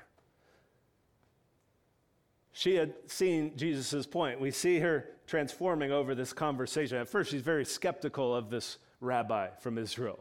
She 2.52 2.76
had 2.76 2.94
seen 3.08 3.56
Jesus' 3.56 4.06
point. 4.06 4.42
We 4.42 4.52
see 4.52 4.80
her 4.80 5.06
transforming 5.28 5.92
over 5.92 6.16
this 6.16 6.34
conversation. 6.34 6.98
At 6.98 7.08
first, 7.08 7.32
she's 7.32 7.42
very 7.42 7.64
skeptical 7.64 8.36
of 8.36 8.50
this 8.50 8.78
rabbi 9.00 9.50
from 9.60 9.78
Israel. 9.78 10.20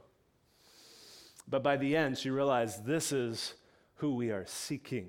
But 1.48 1.62
by 1.62 1.76
the 1.76 1.96
end, 1.96 2.18
she 2.18 2.30
realized 2.30 2.84
this 2.84 3.10
is 3.10 3.54
who 3.96 4.14
we 4.14 4.30
are 4.30 4.44
seeking. 4.46 5.08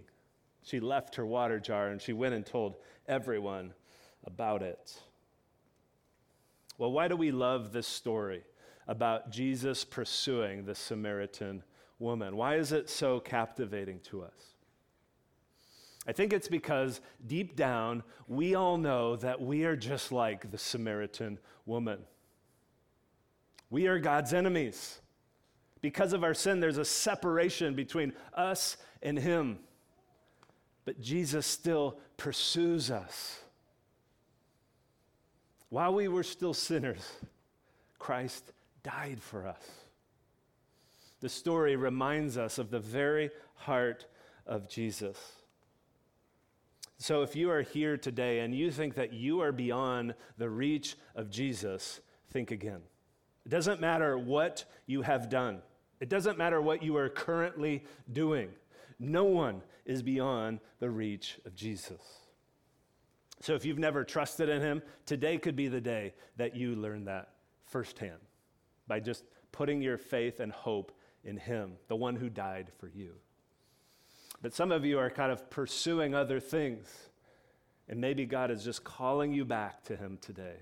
She 0.64 0.80
left 0.80 1.16
her 1.16 1.26
water 1.26 1.60
jar 1.60 1.90
and 1.90 2.02
she 2.02 2.14
went 2.14 2.34
and 2.34 2.46
told 2.46 2.78
everyone 3.08 3.74
about 4.26 4.62
it. 4.62 5.00
Well, 6.78 6.92
why 6.92 7.08
do 7.10 7.16
we 7.16 7.32
love 7.32 7.74
this 7.74 7.88
story 7.88 8.44
about 8.90 9.30
Jesus 9.30 9.86
pursuing 9.86 10.66
the 10.66 10.74
Samaritan 10.74 11.64
woman? 12.00 12.36
Why 12.36 12.56
is 12.56 12.72
it 12.72 12.90
so 12.90 13.20
captivating 13.20 14.00
to 14.06 14.24
us? 14.24 14.56
I 16.08 16.12
think 16.12 16.34
it's 16.34 16.48
because 16.48 17.00
deep 17.28 17.56
down, 17.56 18.02
we 18.28 18.56
all 18.56 18.78
know 18.78 19.16
that 19.18 19.40
we 19.40 19.64
are 19.66 19.76
just 19.76 20.12
like 20.12 20.50
the 20.50 20.58
Samaritan 20.58 21.38
woman. 21.68 22.00
We 23.70 23.86
are 23.86 24.00
God's 24.00 24.34
enemies. 24.34 25.02
Because 25.82 26.12
of 26.12 26.24
our 26.24 26.34
sin, 26.34 26.60
there's 26.60 26.80
a 26.80 26.86
separation 26.86 27.76
between 27.76 28.12
us 28.34 28.76
and 29.04 29.20
Him. 29.20 29.60
But 30.84 31.00
Jesus 31.00 31.46
still 31.46 32.00
pursues 32.18 32.90
us. 32.90 33.40
While 35.70 35.94
we 35.94 36.08
were 36.08 36.24
still 36.24 36.56
sinners, 36.56 37.08
Christ 38.00 38.52
died 38.84 39.22
for 39.22 39.48
us. 39.48 39.64
The 41.22 41.30
story 41.30 41.76
reminds 41.76 42.38
us 42.38 42.58
of 42.58 42.72
the 42.72 42.80
very 42.80 43.32
heart 43.56 44.06
of 44.46 44.70
Jesus. 44.70 45.18
So, 46.98 47.22
if 47.22 47.36
you 47.36 47.50
are 47.50 47.62
here 47.62 47.98
today 47.98 48.40
and 48.40 48.54
you 48.54 48.72
think 48.72 48.96
that 48.96 49.14
you 49.14 49.42
are 49.42 49.52
beyond 49.52 50.16
the 50.38 50.50
reach 50.50 50.98
of 51.16 51.30
Jesus, 51.30 52.02
think 52.32 52.52
again. 52.52 52.82
It 53.46 53.50
doesn't 53.50 53.80
matter 53.80 54.18
what 54.18 54.66
you 54.86 55.02
have 55.02 55.30
done, 55.30 55.62
it 56.00 56.10
doesn't 56.10 56.38
matter 56.38 56.62
what 56.62 56.84
you 56.84 56.98
are 56.98 57.10
currently 57.10 57.86
doing. 58.12 58.50
No 59.02 59.24
one 59.24 59.62
is 59.86 60.04
beyond 60.04 60.60
the 60.80 60.90
reach 60.90 61.40
of 61.46 61.56
Jesus. 61.56 62.02
So 63.42 63.54
if 63.56 63.64
you've 63.64 63.80
never 63.80 64.04
trusted 64.04 64.50
in 64.50 64.62
him, 64.62 64.82
today 65.06 65.38
could 65.38 65.56
be 65.56 65.70
the 65.70 65.80
day 65.80 66.14
that 66.36 66.54
you 66.54 66.76
learn 66.76 67.06
that 67.06 67.30
firsthand 67.66 68.20
by 68.90 69.00
just 69.00 69.24
putting 69.54 69.82
your 69.82 69.98
faith 69.98 70.42
and 70.42 70.52
hope 70.52 70.92
in 71.24 71.38
him, 71.38 71.78
the 71.88 71.96
one 71.96 72.18
who 72.18 72.28
died 72.30 72.72
for 72.78 72.90
you. 72.90 73.14
But 74.42 74.54
some 74.54 74.74
of 74.74 74.84
you 74.84 75.00
are 75.00 75.10
kind 75.10 75.32
of 75.32 75.50
pursuing 75.50 76.14
other 76.14 76.42
things, 76.42 76.88
and 77.88 78.02
maybe 78.02 78.26
God 78.26 78.52
is 78.52 78.66
just 78.66 78.84
calling 78.84 79.32
you 79.32 79.46
back 79.46 79.84
to 79.86 79.96
him 79.96 80.18
today. 80.20 80.56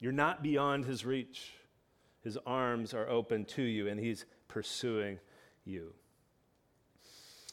You're 0.00 0.12
not 0.12 0.42
beyond 0.42 0.84
his 0.84 1.04
reach. 1.04 1.52
His 2.22 2.38
arms 2.46 2.94
are 2.94 3.08
open 3.08 3.44
to 3.46 3.62
you, 3.62 3.88
and 3.88 4.00
he's 4.00 4.24
pursuing 4.48 5.18
you. 5.64 5.92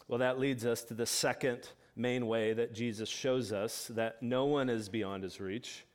Well, 0.08 0.20
that 0.20 0.40
leads 0.40 0.66
us 0.66 0.84
to 0.86 0.94
the 0.94 1.06
second 1.06 1.70
main 1.96 2.28
way 2.28 2.54
that 2.54 2.74
Jesus 2.74 3.10
shows 3.10 3.52
us 3.52 3.88
that 3.96 4.22
no 4.22 4.46
one 4.46 4.70
is 4.70 4.90
beyond 4.90 5.24
his 5.24 5.40
reach, 5.40 5.86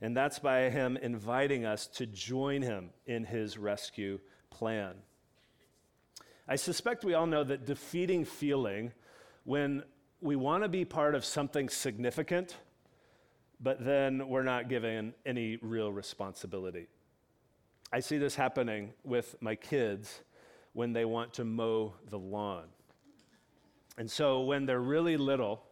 and 0.00 0.16
that's 0.16 0.38
by 0.38 0.70
him 0.70 0.96
inviting 0.96 1.64
us 1.64 1.86
to 1.86 2.06
join 2.06 2.62
him 2.62 2.90
in 3.06 3.24
his 3.24 3.58
rescue 3.58 4.20
plan. 4.50 4.94
I 6.46 6.56
suspect 6.56 7.04
we 7.04 7.14
all 7.14 7.26
know 7.26 7.44
that 7.44 7.66
defeating 7.66 8.24
feeling 8.24 8.92
when 9.44 9.82
we 10.20 10.36
want 10.36 10.62
to 10.62 10.68
be 10.68 10.84
part 10.84 11.14
of 11.14 11.24
something 11.24 11.68
significant, 11.68 12.56
but 13.60 13.84
then 13.84 14.28
we're 14.28 14.42
not 14.42 14.68
given 14.68 15.14
any 15.26 15.58
real 15.60 15.92
responsibility. 15.92 16.86
I 17.92 18.00
see 18.00 18.18
this 18.18 18.34
happening 18.34 18.92
with 19.04 19.34
my 19.40 19.54
kids 19.54 20.20
when 20.72 20.92
they 20.92 21.04
want 21.04 21.34
to 21.34 21.44
mow 21.44 21.94
the 22.08 22.18
lawn. 22.18 22.64
And 23.96 24.10
so 24.10 24.42
when 24.42 24.64
they're 24.64 24.80
really 24.80 25.16
little, 25.16 25.62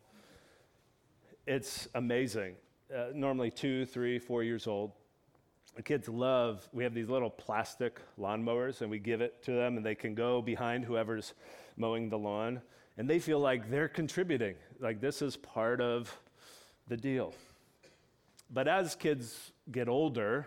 it's 1.47 1.89
amazing. 1.95 2.57
Uh, 2.95 3.07
normally 3.13 3.51
two, 3.51 3.85
three, 3.85 4.17
four 4.17 4.45
years 4.45 4.69
old. 4.69 4.93
The 5.75 5.83
kids 5.83 6.09
love, 6.09 6.69
we 6.73 6.85
have 6.85 6.95
these 6.95 7.09
little 7.09 7.29
plastic 7.29 8.01
lawnmowers 8.17 8.81
and 8.81 8.89
we 8.89 9.01
give 9.01 9.21
it 9.21 9.43
to 9.43 9.51
them 9.51 9.77
and 9.77 9.85
they 9.85 9.97
can 9.97 10.15
go 10.15 10.41
behind 10.41 10.85
whoever's 10.85 11.35
mowing 11.77 12.09
the 12.09 12.17
lawn 12.17 12.63
and 12.97 13.11
they 13.11 13.19
feel 13.19 13.41
like 13.41 13.69
they're 13.71 13.89
contributing. 13.89 14.55
Like 14.79 15.01
this 15.01 15.21
is 15.21 15.37
part 15.37 15.81
of 15.81 16.17
the 16.87 16.97
deal. 16.97 17.35
But 18.51 18.69
as 18.69 18.95
kids 18.95 19.51
get 19.73 19.89
older, 19.89 20.47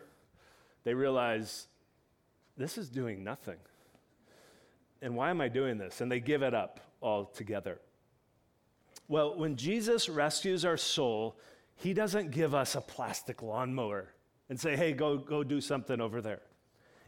they 0.85 0.93
realize 0.93 1.67
this 2.55 2.77
is 2.77 2.87
doing 2.87 3.21
nothing. 3.21 3.57
And 5.01 5.13
why 5.13 5.29
am 5.29 5.41
I 5.41 5.49
doing 5.49 5.77
this? 5.77 5.99
And 5.99 6.09
they 6.09 6.21
give 6.21 6.41
it 6.41 6.53
up 6.53 6.79
altogether. 7.01 7.79
Well, 9.09 9.37
when 9.37 9.57
Jesus 9.57 10.07
rescues 10.07 10.63
our 10.63 10.77
soul, 10.77 11.37
he 11.79 11.93
doesn't 11.93 12.31
give 12.31 12.53
us 12.53 12.75
a 12.75 12.81
plastic 12.81 13.41
lawnmower 13.41 14.13
and 14.49 14.59
say, 14.59 14.75
hey, 14.75 14.91
go, 14.91 15.17
go 15.17 15.43
do 15.43 15.61
something 15.61 16.01
over 16.01 16.21
there. 16.21 16.41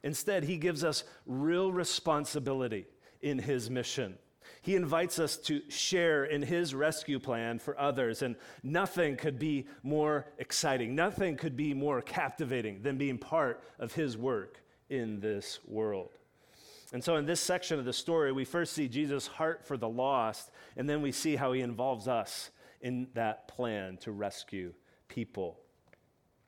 Instead, 0.01 0.45
he 0.45 0.57
gives 0.57 0.83
us 0.83 1.03
real 1.25 1.71
responsibility 1.71 2.85
in 3.21 3.37
his 3.37 3.69
mission. 3.69 4.17
He 4.61 4.75
invites 4.75 5.19
us 5.19 5.35
to 5.37 5.61
share 5.69 6.23
in 6.23 6.41
his 6.41 6.73
rescue 6.73 7.19
plan 7.19 7.59
for 7.59 7.77
others, 7.79 8.21
and 8.21 8.35
nothing 8.63 9.17
could 9.17 9.37
be 9.37 9.67
more 9.83 10.27
exciting, 10.37 10.95
nothing 10.95 11.35
could 11.35 11.57
be 11.57 11.73
more 11.73 12.01
captivating 12.01 12.81
than 12.81 12.97
being 12.97 13.17
part 13.17 13.63
of 13.77 13.93
his 13.93 14.17
work 14.17 14.61
in 14.89 15.19
this 15.19 15.59
world. 15.67 16.11
And 16.93 17.03
so, 17.03 17.17
in 17.17 17.25
this 17.25 17.41
section 17.41 17.77
of 17.77 17.85
the 17.85 17.93
story, 17.93 18.31
we 18.31 18.45
first 18.45 18.73
see 18.73 18.87
Jesus' 18.87 19.27
heart 19.27 19.65
for 19.65 19.77
the 19.77 19.89
lost, 19.89 20.49
and 20.77 20.89
then 20.89 21.01
we 21.01 21.11
see 21.11 21.35
how 21.35 21.51
he 21.51 21.61
involves 21.61 22.07
us 22.07 22.51
in 22.81 23.07
that 23.13 23.47
plan 23.47 23.97
to 23.97 24.11
rescue 24.11 24.73
people. 25.07 25.59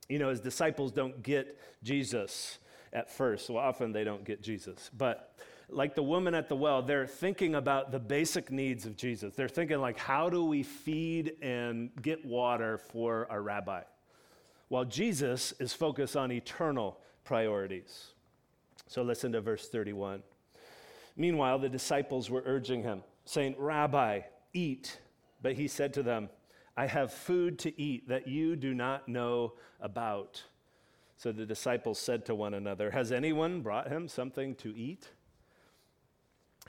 You 0.10 0.20
know, 0.20 0.30
his 0.30 0.40
disciples 0.40 0.92
don't 0.92 1.24
get 1.24 1.60
Jesus 1.84 2.60
at 2.92 3.10
first. 3.12 3.50
Well, 3.50 3.64
often 3.64 3.92
they 3.92 4.04
don't 4.04 4.24
get 4.24 4.42
Jesus. 4.42 4.90
But 4.98 5.36
like 5.70 5.96
the 5.96 6.04
woman 6.04 6.36
at 6.36 6.50
the 6.50 6.56
well, 6.56 6.82
they're 6.82 7.08
thinking 7.08 7.56
about 7.56 7.92
the 7.92 8.00
basic 8.00 8.52
needs 8.52 8.86
of 8.86 8.96
Jesus. 8.96 9.34
They're 9.36 9.48
thinking, 9.48 9.80
like, 9.80 9.98
how 9.98 10.30
do 10.30 10.46
we 10.46 10.64
feed 10.64 11.34
and 11.42 11.90
get 12.02 12.24
water 12.26 12.78
for 12.78 13.28
our 13.30 13.42
rabbi? 13.42 13.82
While 14.68 14.86
Jesus 14.86 15.54
is 15.60 15.74
focused 15.74 16.16
on 16.16 16.32
eternal 16.32 17.00
priorities. 17.24 18.14
So 18.88 19.02
listen 19.02 19.32
to 19.32 19.42
verse 19.42 19.70
31. 19.70 20.24
Meanwhile, 21.16 21.60
the 21.60 21.70
disciples 21.70 22.30
were 22.30 22.44
urging 22.46 22.84
him, 22.84 23.04
saying, 23.26 23.56
Rabbi, 23.58 24.22
eat. 24.54 25.00
But 25.44 25.54
he 25.54 25.68
said 25.68 25.94
to 25.94 26.04
them, 26.04 26.30
I 26.76 26.88
have 26.88 27.14
food 27.14 27.60
to 27.60 27.80
eat 27.80 28.10
that 28.10 28.28
you 28.28 28.56
do 28.56 28.74
not 28.74 29.08
know 29.08 29.54
about. 29.80 30.42
So 31.18 31.32
the 31.32 31.46
disciples 31.46 32.00
said 32.00 32.26
to 32.26 32.34
one 32.34 32.56
another, 32.56 32.90
Has 32.90 33.12
anyone 33.12 33.62
brought 33.62 33.90
him 33.90 34.08
something 34.08 34.56
to 34.56 34.76
eat? 34.76 35.10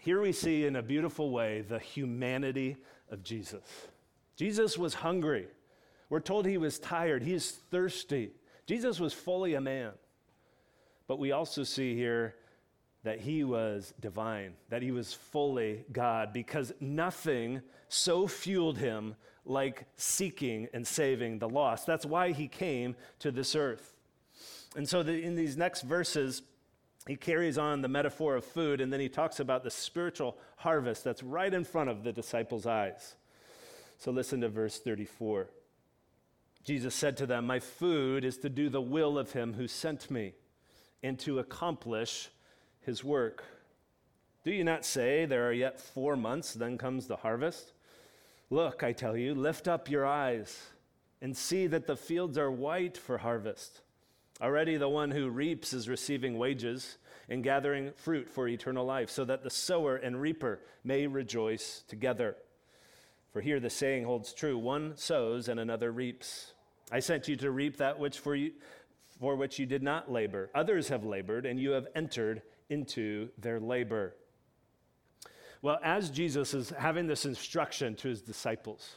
Here 0.00 0.20
we 0.20 0.32
see 0.32 0.66
in 0.66 0.76
a 0.76 0.82
beautiful 0.82 1.30
way 1.30 1.62
the 1.62 1.78
humanity 1.78 2.76
of 3.10 3.22
Jesus. 3.22 3.62
Jesus 4.36 4.76
was 4.76 4.92
hungry. 4.92 5.46
We're 6.10 6.20
told 6.20 6.44
he 6.44 6.58
was 6.58 6.78
tired. 6.78 7.22
He 7.22 7.32
is 7.32 7.50
thirsty. 7.50 8.32
Jesus 8.66 9.00
was 9.00 9.14
fully 9.14 9.54
a 9.54 9.60
man. 9.60 9.92
But 11.06 11.18
we 11.18 11.32
also 11.32 11.64
see 11.64 11.94
here 11.94 12.34
that 13.04 13.20
he 13.20 13.44
was 13.44 13.94
divine, 14.00 14.54
that 14.70 14.82
he 14.82 14.90
was 14.90 15.12
fully 15.12 15.84
God, 15.92 16.32
because 16.32 16.72
nothing 16.80 17.60
so 17.88 18.26
fueled 18.26 18.78
him 18.78 19.14
like 19.44 19.86
seeking 19.96 20.68
and 20.72 20.86
saving 20.86 21.38
the 21.38 21.48
lost. 21.48 21.86
That's 21.86 22.06
why 22.06 22.32
he 22.32 22.48
came 22.48 22.96
to 23.20 23.30
this 23.30 23.54
earth. 23.54 23.94
And 24.74 24.88
so, 24.88 25.02
the, 25.02 25.22
in 25.22 25.36
these 25.36 25.56
next 25.56 25.82
verses, 25.82 26.42
he 27.06 27.14
carries 27.14 27.58
on 27.58 27.82
the 27.82 27.88
metaphor 27.88 28.36
of 28.36 28.44
food, 28.44 28.80
and 28.80 28.90
then 28.90 29.00
he 29.00 29.10
talks 29.10 29.38
about 29.38 29.62
the 29.62 29.70
spiritual 29.70 30.38
harvest 30.56 31.04
that's 31.04 31.22
right 31.22 31.52
in 31.52 31.62
front 31.62 31.90
of 31.90 32.02
the 32.02 32.12
disciples' 32.12 32.66
eyes. 32.66 33.16
So, 33.98 34.10
listen 34.10 34.40
to 34.40 34.48
verse 34.48 34.78
34. 34.78 35.50
Jesus 36.64 36.94
said 36.94 37.18
to 37.18 37.26
them, 37.26 37.46
My 37.46 37.60
food 37.60 38.24
is 38.24 38.38
to 38.38 38.48
do 38.48 38.70
the 38.70 38.80
will 38.80 39.18
of 39.18 39.32
him 39.32 39.52
who 39.52 39.68
sent 39.68 40.10
me 40.10 40.32
and 41.02 41.18
to 41.18 41.38
accomplish 41.38 42.30
his 42.84 43.04
work. 43.04 43.44
Do 44.44 44.52
you 44.52 44.64
not 44.64 44.84
say, 44.84 45.24
There 45.24 45.48
are 45.48 45.52
yet 45.52 45.80
four 45.80 46.16
months, 46.16 46.54
then 46.54 46.78
comes 46.78 47.06
the 47.06 47.16
harvest? 47.16 47.72
Look, 48.50 48.82
I 48.82 48.92
tell 48.92 49.16
you, 49.16 49.34
lift 49.34 49.66
up 49.68 49.90
your 49.90 50.06
eyes 50.06 50.68
and 51.20 51.36
see 51.36 51.66
that 51.66 51.86
the 51.86 51.96
fields 51.96 52.36
are 52.36 52.50
white 52.50 52.98
for 52.98 53.18
harvest. 53.18 53.80
Already 54.40 54.76
the 54.76 54.88
one 54.88 55.10
who 55.10 55.30
reaps 55.30 55.72
is 55.72 55.88
receiving 55.88 56.36
wages 56.38 56.98
and 57.28 57.42
gathering 57.42 57.92
fruit 57.96 58.28
for 58.28 58.46
eternal 58.46 58.84
life, 58.84 59.08
so 59.08 59.24
that 59.24 59.42
the 59.42 59.50
sower 59.50 59.96
and 59.96 60.20
reaper 60.20 60.60
may 60.84 61.06
rejoice 61.06 61.82
together. 61.88 62.36
For 63.32 63.40
here 63.40 63.60
the 63.60 63.70
saying 63.70 64.04
holds 64.04 64.32
true 64.32 64.58
one 64.58 64.96
sows 64.96 65.48
and 65.48 65.58
another 65.58 65.90
reaps. 65.90 66.52
I 66.92 67.00
sent 67.00 67.26
you 67.26 67.36
to 67.36 67.50
reap 67.50 67.78
that 67.78 67.98
which 67.98 68.18
for, 68.18 68.34
you, 68.34 68.52
for 69.18 69.34
which 69.36 69.58
you 69.58 69.66
did 69.66 69.82
not 69.82 70.12
labor. 70.12 70.50
Others 70.54 70.88
have 70.88 71.04
labored, 71.04 71.46
and 71.46 71.58
you 71.58 71.70
have 71.70 71.88
entered 71.94 72.42
into 72.70 73.28
their 73.38 73.60
labor. 73.60 74.14
Well, 75.62 75.78
as 75.82 76.10
Jesus 76.10 76.52
is 76.52 76.70
having 76.70 77.06
this 77.06 77.24
instruction 77.24 77.94
to 77.96 78.08
his 78.08 78.20
disciples, 78.20 78.96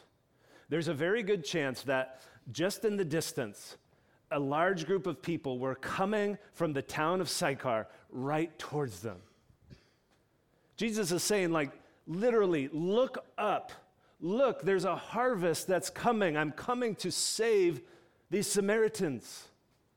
there's 0.69 0.89
a 0.89 0.93
very 0.93 1.23
good 1.23 1.45
chance 1.45 1.81
that 1.83 2.21
just 2.51 2.83
in 2.83 2.97
the 2.97 3.05
distance, 3.05 3.77
a 4.31 4.39
large 4.39 4.85
group 4.85 5.07
of 5.07 5.21
people 5.21 5.59
were 5.59 5.75
coming 5.75 6.37
from 6.53 6.73
the 6.73 6.81
town 6.81 7.21
of 7.21 7.29
Sychar 7.29 7.87
right 8.09 8.57
towards 8.59 9.01
them. 9.01 9.17
Jesus 10.75 11.11
is 11.11 11.23
saying, 11.23 11.51
like, 11.51 11.71
literally, 12.05 12.69
look 12.71 13.17
up. 13.37 13.71
Look, 14.19 14.61
there's 14.63 14.85
a 14.85 14.95
harvest 14.95 15.67
that's 15.67 15.89
coming. 15.89 16.35
I'm 16.35 16.51
coming 16.51 16.95
to 16.95 17.11
save 17.11 17.81
these 18.29 18.47
Samaritans. 18.47 19.47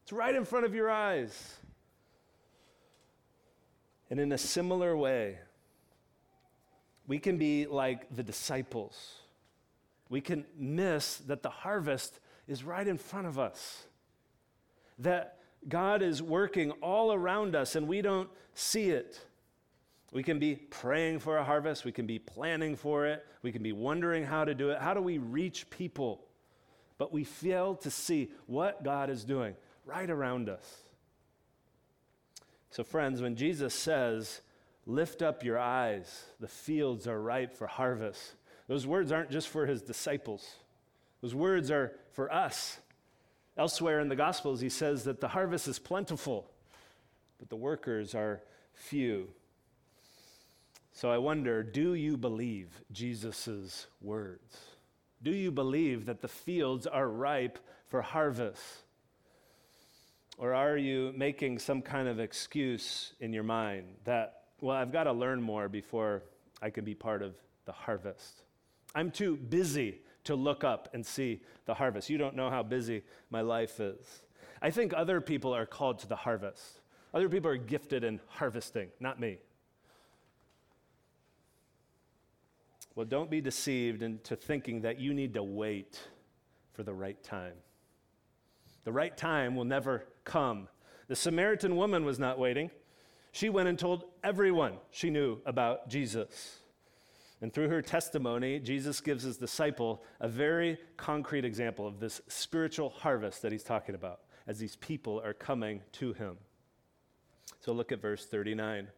It's 0.03 0.13
right 0.13 0.35
in 0.35 0.45
front 0.45 0.67
of 0.67 0.75
your 0.75 0.91
eyes. 0.91 1.57
And 4.11 4.19
in 4.19 4.33
a 4.33 4.39
similar 4.39 4.97
way, 4.97 5.39
we 7.07 7.19
can 7.19 7.39
be 7.39 7.67
like 7.67 8.15
the 8.15 8.23
disciples. 8.23 9.15
We 10.09 10.21
can 10.21 10.45
miss 10.59 11.19
that 11.29 11.43
the 11.43 11.51
harvest 11.51 12.19
is 12.49 12.65
right 12.65 12.87
in 12.87 12.99
front 12.99 13.29
of 13.29 13.39
us, 13.39 13.85
that 14.99 15.39
God 15.69 16.03
is 16.03 16.21
working 16.23 16.73
all 16.83 17.13
around 17.13 17.55
us 17.55 17.77
and 17.77 17.87
we 17.87 18.03
don't 18.03 18.29
see 18.55 18.91
it. 18.91 19.21
We 20.13 20.25
can 20.25 20.41
be 20.41 20.57
praying 20.57 21.21
for 21.21 21.37
a 21.37 21.45
harvest, 21.45 21.85
we 21.85 21.93
can 21.93 22.07
be 22.07 22.19
planning 22.19 22.75
for 22.75 23.07
it, 23.07 23.25
we 23.43 23.53
can 23.53 23.63
be 23.63 23.73
wondering 23.73 24.25
how 24.25 24.45
to 24.45 24.55
do 24.55 24.71
it. 24.71 24.81
How 24.81 24.93
do 24.93 25.01
we 25.01 25.19
reach 25.19 25.71
people? 25.71 26.25
But 26.99 27.13
we 27.13 27.23
fail 27.23 27.77
to 27.77 27.91
see 27.91 28.33
what 28.47 28.83
God 28.83 29.09
is 29.09 29.25
doing 29.25 29.55
right 29.87 30.11
around 30.11 30.49
us. 30.49 30.83
So, 32.71 32.85
friends, 32.85 33.21
when 33.21 33.37
Jesus 33.37 33.75
says, 33.75 34.41
Lift 34.87 35.23
up 35.23 35.45
your 35.45 35.59
eyes, 35.59 36.25
the 36.41 36.49
fields 36.49 37.07
are 37.07 37.21
ripe 37.21 37.55
for 37.55 37.67
harvest. 37.67 38.35
Those 38.67 38.87
words 38.87 39.13
aren't 39.13 39.31
just 39.31 39.49
for 39.49 39.67
his 39.67 39.83
disciples, 39.83 40.57
those 41.21 41.35
words 41.35 41.71
are 41.71 41.93
for 42.13 42.33
us. 42.33 42.79
Elsewhere 43.57 44.01
in 44.01 44.09
the 44.09 44.17
Gospels, 44.17 44.61
he 44.61 44.69
says 44.69 45.05
that 45.05 45.21
the 45.21 45.29
harvest 45.29 45.69
is 45.69 45.79
plentiful, 45.79 46.51
but 47.39 47.51
the 47.51 47.57
workers 47.57 48.15
are 48.15 48.41
few. 48.73 49.29
So 50.93 51.11
I 51.11 51.19
wonder 51.19 51.63
do 51.63 51.95
you 51.95 52.17
believe 52.17 52.69
Jesus' 52.91 53.87
words? 54.01 54.59
Do 55.23 55.31
you 55.31 55.51
believe 55.51 56.07
that 56.07 56.23
the 56.23 56.29
fields 56.29 56.87
are 56.87 57.09
ripe 57.09 57.59
for 57.89 58.03
harvest? 58.03 58.63
Or 60.41 60.55
are 60.55 60.79
you 60.79 61.13
making 61.15 61.59
some 61.59 61.83
kind 61.83 62.09
of 62.09 62.19
excuse 62.19 63.13
in 63.21 63.31
your 63.31 63.43
mind 63.43 63.85
that 64.05 64.45
well, 64.63 64.75
I've 64.75 64.91
got 64.91 65.05
to 65.05 65.13
learn 65.13 65.43
more 65.43 65.69
before 65.69 66.23
I 66.63 66.71
can 66.71 66.83
be 66.83 66.95
part 66.95 67.21
of 67.21 67.35
the 67.67 67.73
harvest. 67.73 68.43
I'm 68.95 69.11
too 69.11 69.37
busy 69.37 70.01
to 70.25 70.35
look 70.35 70.65
up 70.65 70.89
and 70.95 71.05
see 71.05 71.43
the 71.67 71.75
harvest. 71.75 72.09
You 72.09 72.17
don't 72.17 72.37
know 72.37 72.49
how 72.49 72.63
busy 72.63 73.03
my 73.29 73.43
life 73.43 73.81
is. 73.81 74.03
I 74.63 74.71
think 74.71 74.95
other 74.95 75.21
people 75.21 75.55
are 75.55 75.67
called 75.67 75.99
to 76.01 76.09
the 76.09 76.17
harvest. 76.17 76.81
Other 77.13 77.29
people 77.29 77.51
are 77.51 77.59
gifted 77.59 78.03
in 78.03 78.19
harvesting, 78.27 78.89
not 78.99 79.21
me. 79.21 79.37
Well, 82.95 83.05
don't 83.05 83.31
be 83.31 83.43
deceived 83.43 84.03
into 84.03 84.37
thinking 84.37 84.81
that 84.83 84.99
you 84.99 85.13
need 85.13 85.35
to 85.35 85.43
wait 85.43 86.01
for 86.73 86.83
the 86.83 86.95
right 86.95 87.23
time. 87.23 87.55
The 88.85 88.93
right 88.93 89.15
time 89.15 89.55
will 89.55 89.67
never 89.67 90.07
come. 90.25 90.69
The 91.09 91.17
Samaritan 91.17 91.77
woman 91.77 92.05
was 92.05 92.19
not 92.19 92.39
waiting. 92.39 92.71
She 93.33 93.49
went 93.49 93.69
and 93.69 93.79
told 93.79 94.05
everyone 94.25 94.75
she 94.91 95.11
knew 95.11 95.39
about 95.47 95.89
Jesus. 95.89 96.59
And 97.41 97.53
through 97.53 97.69
her 97.69 97.81
testimony, 97.81 98.59
Jesus 98.59 99.01
gives 99.01 99.25
his 99.25 99.39
disciple 99.39 100.03
a 100.21 100.29
very 100.29 100.79
concrete 100.97 101.45
example 101.45 101.87
of 101.87 101.99
this 101.99 102.21
spiritual 102.29 102.91
harvest 102.91 103.43
that 103.43 103.53
he's 103.53 103.63
talking 103.63 103.95
about 103.95 104.21
as 104.47 104.59
these 104.59 104.77
people 104.77 105.21
are 105.25 105.33
coming 105.33 105.81
to 105.93 106.13
him. 106.13 106.37
So 107.61 107.73
look 107.73 107.93
at 107.93 108.03
verse 108.03 108.27
39. 108.27 108.89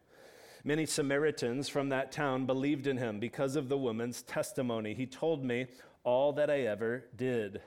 Many 0.65 0.87
Samaritans 0.87 1.69
from 1.69 1.89
that 1.89 2.13
town 2.13 2.47
believed 2.47 2.87
in 2.87 2.97
him 2.97 3.19
because 3.19 3.57
of 3.57 3.69
the 3.69 3.79
woman's 3.79 4.23
testimony. 4.23 4.95
He 4.95 5.07
told 5.07 5.45
me 5.45 5.67
all 6.05 6.33
that 6.35 6.51
I 6.51 6.63
ever 6.63 7.05
did. 7.17 7.61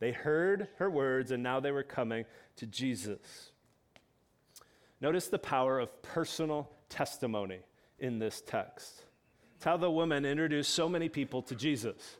They 0.00 0.12
heard 0.12 0.68
her 0.76 0.88
words, 0.88 1.30
and 1.30 1.42
now 1.42 1.60
they 1.60 1.72
were 1.72 1.82
coming 1.82 2.24
to 2.58 2.66
Jesus. 2.66 3.52
Notice 5.00 5.28
the 5.28 5.38
power 5.38 5.78
of 5.78 6.02
personal 6.02 6.70
testimony 6.88 7.60
in 7.98 8.18
this 8.18 8.42
text. 8.46 9.04
It's 9.56 9.64
how 9.64 9.76
the 9.76 9.90
woman 9.90 10.24
introduced 10.24 10.74
so 10.74 10.88
many 10.88 11.08
people 11.08 11.42
to 11.42 11.54
Jesus. 11.54 12.16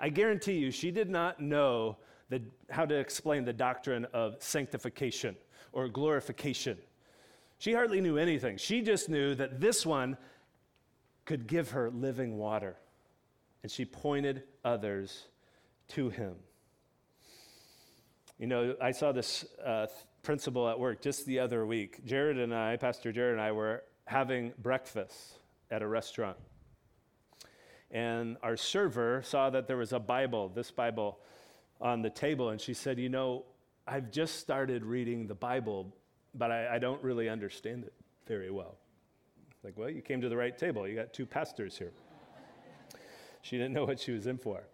I 0.00 0.08
guarantee 0.08 0.54
you, 0.54 0.70
she 0.70 0.90
did 0.90 1.08
not 1.08 1.40
know 1.40 1.96
the, 2.28 2.42
how 2.70 2.84
to 2.84 2.94
explain 2.94 3.44
the 3.44 3.52
doctrine 3.52 4.06
of 4.12 4.36
sanctification 4.40 5.36
or 5.72 5.88
glorification. 5.88 6.78
She 7.58 7.72
hardly 7.72 8.00
knew 8.00 8.18
anything. 8.18 8.56
She 8.56 8.82
just 8.82 9.08
knew 9.08 9.34
that 9.34 9.60
this 9.60 9.86
one 9.86 10.16
could 11.24 11.46
give 11.46 11.70
her 11.70 11.90
living 11.90 12.38
water. 12.38 12.76
And 13.62 13.70
she 13.70 13.84
pointed 13.84 14.42
others 14.64 15.26
to 15.88 16.10
him. 16.10 16.34
You 18.38 18.48
know, 18.48 18.74
I 18.80 18.90
saw 18.90 19.12
this 19.12 19.44
uh, 19.64 19.86
principle 20.22 20.68
at 20.68 20.78
work 20.78 21.00
just 21.00 21.24
the 21.24 21.38
other 21.38 21.64
week. 21.64 22.04
Jared 22.04 22.38
and 22.38 22.52
I, 22.52 22.76
Pastor 22.76 23.12
Jared 23.12 23.34
and 23.34 23.40
I, 23.40 23.52
were 23.52 23.84
having 24.06 24.52
breakfast 24.60 25.38
at 25.70 25.82
a 25.82 25.86
restaurant. 25.86 26.36
And 27.92 28.36
our 28.42 28.56
server 28.56 29.22
saw 29.24 29.50
that 29.50 29.68
there 29.68 29.76
was 29.76 29.92
a 29.92 30.00
Bible, 30.00 30.48
this 30.48 30.72
Bible, 30.72 31.20
on 31.80 32.02
the 32.02 32.10
table, 32.10 32.48
and 32.48 32.60
she 32.60 32.74
said, 32.74 32.98
You 32.98 33.08
know, 33.08 33.44
I've 33.86 34.10
just 34.10 34.40
started 34.40 34.84
reading 34.84 35.28
the 35.28 35.34
Bible, 35.34 35.94
but 36.34 36.50
I, 36.50 36.74
I 36.74 36.78
don't 36.80 37.02
really 37.04 37.28
understand 37.28 37.84
it 37.84 37.92
very 38.26 38.50
well. 38.50 38.78
Like, 39.62 39.78
well, 39.78 39.90
you 39.90 40.02
came 40.02 40.20
to 40.20 40.28
the 40.28 40.36
right 40.36 40.56
table. 40.56 40.88
You 40.88 40.96
got 40.96 41.12
two 41.12 41.24
pastors 41.24 41.78
here. 41.78 41.92
she 43.42 43.56
didn't 43.56 43.74
know 43.74 43.84
what 43.84 44.00
she 44.00 44.10
was 44.10 44.26
in 44.26 44.38
for. 44.38 44.64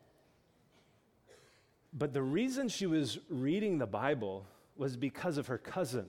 But 1.93 2.13
the 2.13 2.23
reason 2.23 2.69
she 2.69 2.87
was 2.87 3.19
reading 3.29 3.79
the 3.79 3.87
Bible 3.87 4.47
was 4.77 4.97
because 4.97 5.39
of 5.39 5.49
her 5.49 5.59
cousin. 5.59 6.07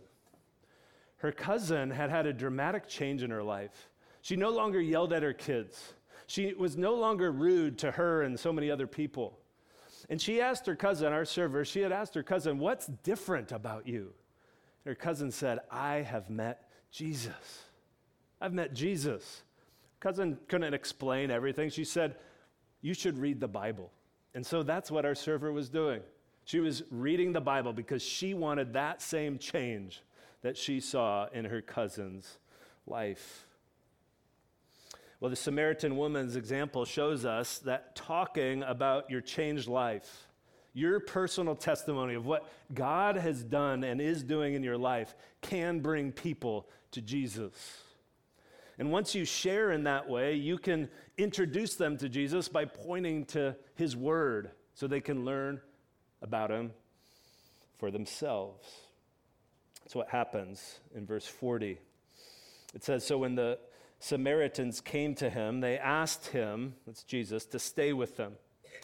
Her 1.18 1.32
cousin 1.32 1.92
had 1.92 2.10
had 2.10 2.26
a 2.26 2.34
dramatic 2.34 2.88
change 2.88 3.24
in 3.24 3.32
her 3.32 3.44
life. 3.44 3.90
She 4.22 4.36
no 4.36 4.50
longer 4.50 4.80
yelled 4.80 5.14
at 5.14 5.24
her 5.24 5.34
kids. 5.34 5.94
She 6.28 6.54
was 6.54 6.78
no 6.78 6.94
longer 6.94 7.32
rude 7.32 7.78
to 7.80 7.92
her 7.92 8.22
and 8.22 8.40
so 8.40 8.54
many 8.54 8.72
other 8.72 8.88
people. 8.88 9.40
And 10.10 10.22
she 10.22 10.42
asked 10.42 10.66
her 10.66 10.76
cousin, 10.76 11.14
our 11.14 11.26
server, 11.26 11.66
she 11.66 11.82
had 11.82 11.92
asked 11.92 12.16
her 12.16 12.24
cousin, 12.24 12.60
What's 12.60 12.88
different 12.88 13.52
about 13.52 13.88
you? 13.88 14.14
Her 14.86 14.96
cousin 14.96 15.32
said, 15.32 15.60
I 15.70 15.98
have 15.98 16.30
met 16.30 16.70
Jesus. 16.92 17.66
I've 18.40 18.54
met 18.54 18.74
Jesus. 18.74 19.44
Cousin 20.00 20.40
couldn't 20.48 20.74
explain 20.74 21.30
everything. 21.30 21.70
She 21.70 21.86
said, 21.86 22.16
You 22.82 22.94
should 22.94 23.18
read 23.18 23.40
the 23.40 23.48
Bible. 23.48 23.92
And 24.34 24.46
so 24.46 24.64
that's 24.64 24.90
what 24.90 25.06
our 25.06 25.16
server 25.16 25.52
was 25.52 25.70
doing. 25.70 26.02
She 26.46 26.60
was 26.60 26.84
reading 26.90 27.34
the 27.34 27.42
Bible 27.42 27.74
because 27.74 28.02
she 28.02 28.34
wanted 28.34 28.74
that 28.74 29.02
same 29.02 29.38
change 29.38 30.02
that 30.42 30.58
she 30.58 30.80
saw 30.80 31.28
in 31.34 31.46
her 31.46 31.62
cousin's 31.62 32.38
life. 32.88 33.46
Well, 35.20 35.30
the 35.30 35.36
Samaritan 35.36 35.98
woman's 35.98 36.36
example 36.36 36.84
shows 36.84 37.26
us 37.26 37.60
that 37.60 37.96
talking 37.96 38.64
about 38.64 39.12
your 39.12 39.22
changed 39.22 39.68
life, 39.68 40.28
your 40.74 41.00
personal 41.00 41.56
testimony 41.56 42.16
of 42.16 42.26
what 42.26 42.52
God 42.74 43.18
has 43.18 43.44
done 43.44 43.84
and 43.84 44.02
is 44.02 44.24
doing 44.24 44.56
in 44.56 44.64
your 44.64 44.80
life, 44.80 45.16
can 45.42 45.80
bring 45.80 46.12
people 46.12 46.68
to 46.92 47.02
Jesus. 47.02 47.84
And 48.80 48.92
once 48.92 49.14
you 49.14 49.26
share 49.26 49.72
in 49.72 49.84
that 49.84 50.10
way, 50.10 50.36
you 50.36 50.58
can 50.58 50.90
introduce 51.18 51.76
them 51.76 51.98
to 51.98 52.10
Jesus 52.10 52.48
by 52.48 52.66
pointing 52.66 53.26
to 53.26 53.56
his 53.76 53.96
word 53.96 54.52
so 54.74 54.88
they 54.88 55.02
can 55.02 55.26
learn 55.26 55.62
about 56.22 56.52
him 56.52 56.72
for 57.78 57.92
themselves. 57.92 58.68
That's 59.84 59.96
what 59.96 60.10
happens 60.10 60.80
in 60.96 61.06
verse 61.06 61.28
40. 61.28 61.78
It 62.74 62.84
says 62.84 63.06
So 63.06 63.18
when 63.18 63.36
the 63.36 63.60
Samaritans 64.00 64.82
came 64.82 65.14
to 65.16 65.30
him, 65.30 65.62
they 65.62 65.78
asked 65.78 66.28
him, 66.28 66.74
that's 66.88 67.04
Jesus, 67.04 67.46
to 67.48 67.60
stay 67.60 67.94
with 67.94 68.18
them. 68.18 68.34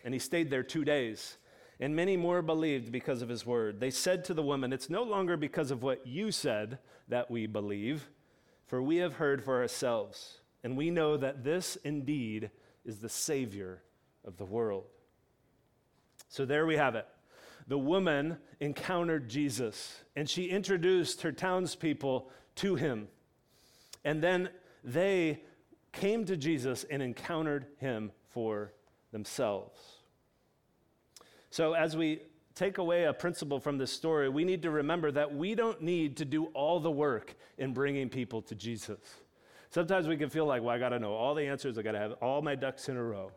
And 0.06 0.14
he 0.14 0.20
stayed 0.20 0.50
there 0.50 0.64
two 0.64 0.86
days. 0.86 1.38
And 1.80 1.96
many 1.96 2.18
more 2.18 2.42
believed 2.42 2.92
because 2.92 3.22
of 3.22 3.30
his 3.30 3.46
word. 3.46 3.80
They 3.80 3.92
said 3.92 4.24
to 4.26 4.34
the 4.34 4.44
woman, 4.44 4.74
It's 4.74 4.90
no 4.90 5.04
longer 5.04 5.38
because 5.38 5.70
of 5.70 5.84
what 5.84 6.06
you 6.06 6.32
said 6.32 6.80
that 7.08 7.30
we 7.30 7.46
believe, 7.46 8.10
for 8.68 8.82
we 8.82 8.98
have 8.98 9.14
heard 9.14 9.44
for 9.44 9.62
ourselves, 9.62 10.40
and 10.64 10.78
we 10.78 10.92
know 10.92 11.18
that 11.18 11.44
this 11.44 11.78
indeed 11.84 12.52
is 12.86 13.00
the 13.00 13.10
Savior 13.10 13.82
of 14.26 14.38
the 14.38 14.46
world. 14.46 14.86
So 16.30 16.46
there 16.46 16.66
we 16.66 16.76
have 16.76 16.96
it. 16.96 17.08
The 17.68 17.78
woman 17.78 18.38
encountered 18.60 19.30
Jesus, 19.30 20.04
and 20.16 20.30
she 20.30 20.46
introduced 20.46 21.22
her 21.22 21.32
townspeople 21.32 22.30
to 22.56 22.76
him. 22.76 23.08
And 24.04 24.22
then 24.22 24.50
they 24.84 25.44
came 25.92 26.26
to 26.26 26.38
Jesus 26.38 26.86
and 26.90 27.02
encountered 27.02 27.68
him 27.78 28.12
for 28.30 28.74
themselves. 29.12 29.80
So, 31.50 31.74
as 31.74 31.98
we 31.98 32.22
take 32.58 32.80
away 32.80 33.04
a 33.04 33.14
principle 33.14 33.60
from 33.60 33.78
this 33.78 33.92
story, 33.92 34.30
we 34.30 34.44
need 34.44 34.64
to 34.64 34.72
remember 34.72 35.12
that 35.12 35.34
we 35.34 35.54
don't 35.54 35.82
need 35.82 36.18
to 36.18 36.26
do 36.26 36.46
all 36.48 36.80
the 36.80 36.90
work 36.90 37.36
in 37.58 37.72
bringing 37.72 38.10
people 38.10 38.42
to 38.42 38.56
Jesus. 38.56 39.00
Sometimes 39.70 40.08
we 40.08 40.18
can 40.18 40.30
feel 40.30 40.46
like, 40.46 40.64
well, 40.64 40.76
I 40.76 40.80
got 40.80 40.90
to 40.90 41.00
know 41.00 41.14
all 41.14 41.36
the 41.36 41.46
answers, 41.46 41.78
I 41.78 41.84
got 41.84 41.92
to 41.92 42.00
have 42.00 42.14
all 42.14 42.42
my 42.42 42.56
ducks 42.56 42.90
in 42.90 42.98
a 42.98 43.04
row. 43.04 43.32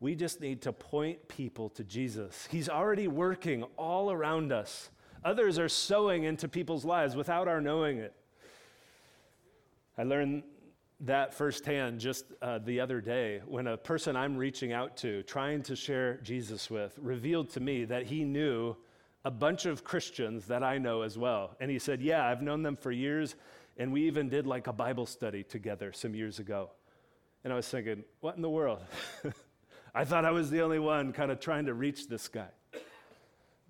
We 0.00 0.14
just 0.14 0.40
need 0.40 0.62
to 0.62 0.72
point 0.72 1.28
people 1.28 1.68
to 1.70 1.84
Jesus. 1.84 2.48
He's 2.50 2.68
already 2.68 3.08
working 3.08 3.64
all 3.76 4.10
around 4.10 4.52
us. 4.52 4.90
Others 5.24 5.58
are 5.58 5.68
sowing 5.68 6.24
into 6.24 6.48
people's 6.48 6.84
lives 6.84 7.14
without 7.14 7.48
our 7.48 7.60
knowing 7.60 7.98
it. 7.98 8.14
I 9.98 10.04
learned 10.04 10.44
that 11.00 11.32
firsthand 11.32 12.00
just 12.00 12.24
uh, 12.42 12.58
the 12.58 12.80
other 12.80 13.00
day 13.00 13.40
when 13.46 13.68
a 13.68 13.76
person 13.76 14.16
I'm 14.16 14.36
reaching 14.36 14.72
out 14.72 14.96
to, 14.98 15.22
trying 15.22 15.62
to 15.64 15.76
share 15.76 16.18
Jesus 16.22 16.70
with, 16.70 16.98
revealed 17.00 17.50
to 17.50 17.60
me 17.60 17.84
that 17.84 18.06
he 18.06 18.24
knew 18.24 18.76
a 19.24 19.30
bunch 19.30 19.66
of 19.66 19.84
Christians 19.84 20.46
that 20.46 20.62
I 20.62 20.78
know 20.78 21.02
as 21.02 21.16
well. 21.16 21.56
And 21.60 21.70
he 21.70 21.78
said, 21.78 22.00
Yeah, 22.00 22.26
I've 22.26 22.42
known 22.42 22.62
them 22.62 22.76
for 22.76 22.90
years, 22.90 23.36
and 23.76 23.92
we 23.92 24.06
even 24.06 24.28
did 24.28 24.46
like 24.46 24.66
a 24.66 24.72
Bible 24.72 25.06
study 25.06 25.44
together 25.44 25.92
some 25.92 26.14
years 26.14 26.38
ago. 26.38 26.70
And 27.44 27.52
I 27.52 27.56
was 27.56 27.68
thinking, 27.68 28.04
What 28.20 28.36
in 28.36 28.42
the 28.42 28.50
world? 28.50 28.80
I 29.94 30.04
thought 30.04 30.24
I 30.24 30.30
was 30.30 30.50
the 30.50 30.62
only 30.62 30.78
one 30.78 31.12
kind 31.12 31.30
of 31.30 31.40
trying 31.40 31.66
to 31.66 31.74
reach 31.74 32.08
this 32.08 32.28
guy. 32.28 32.48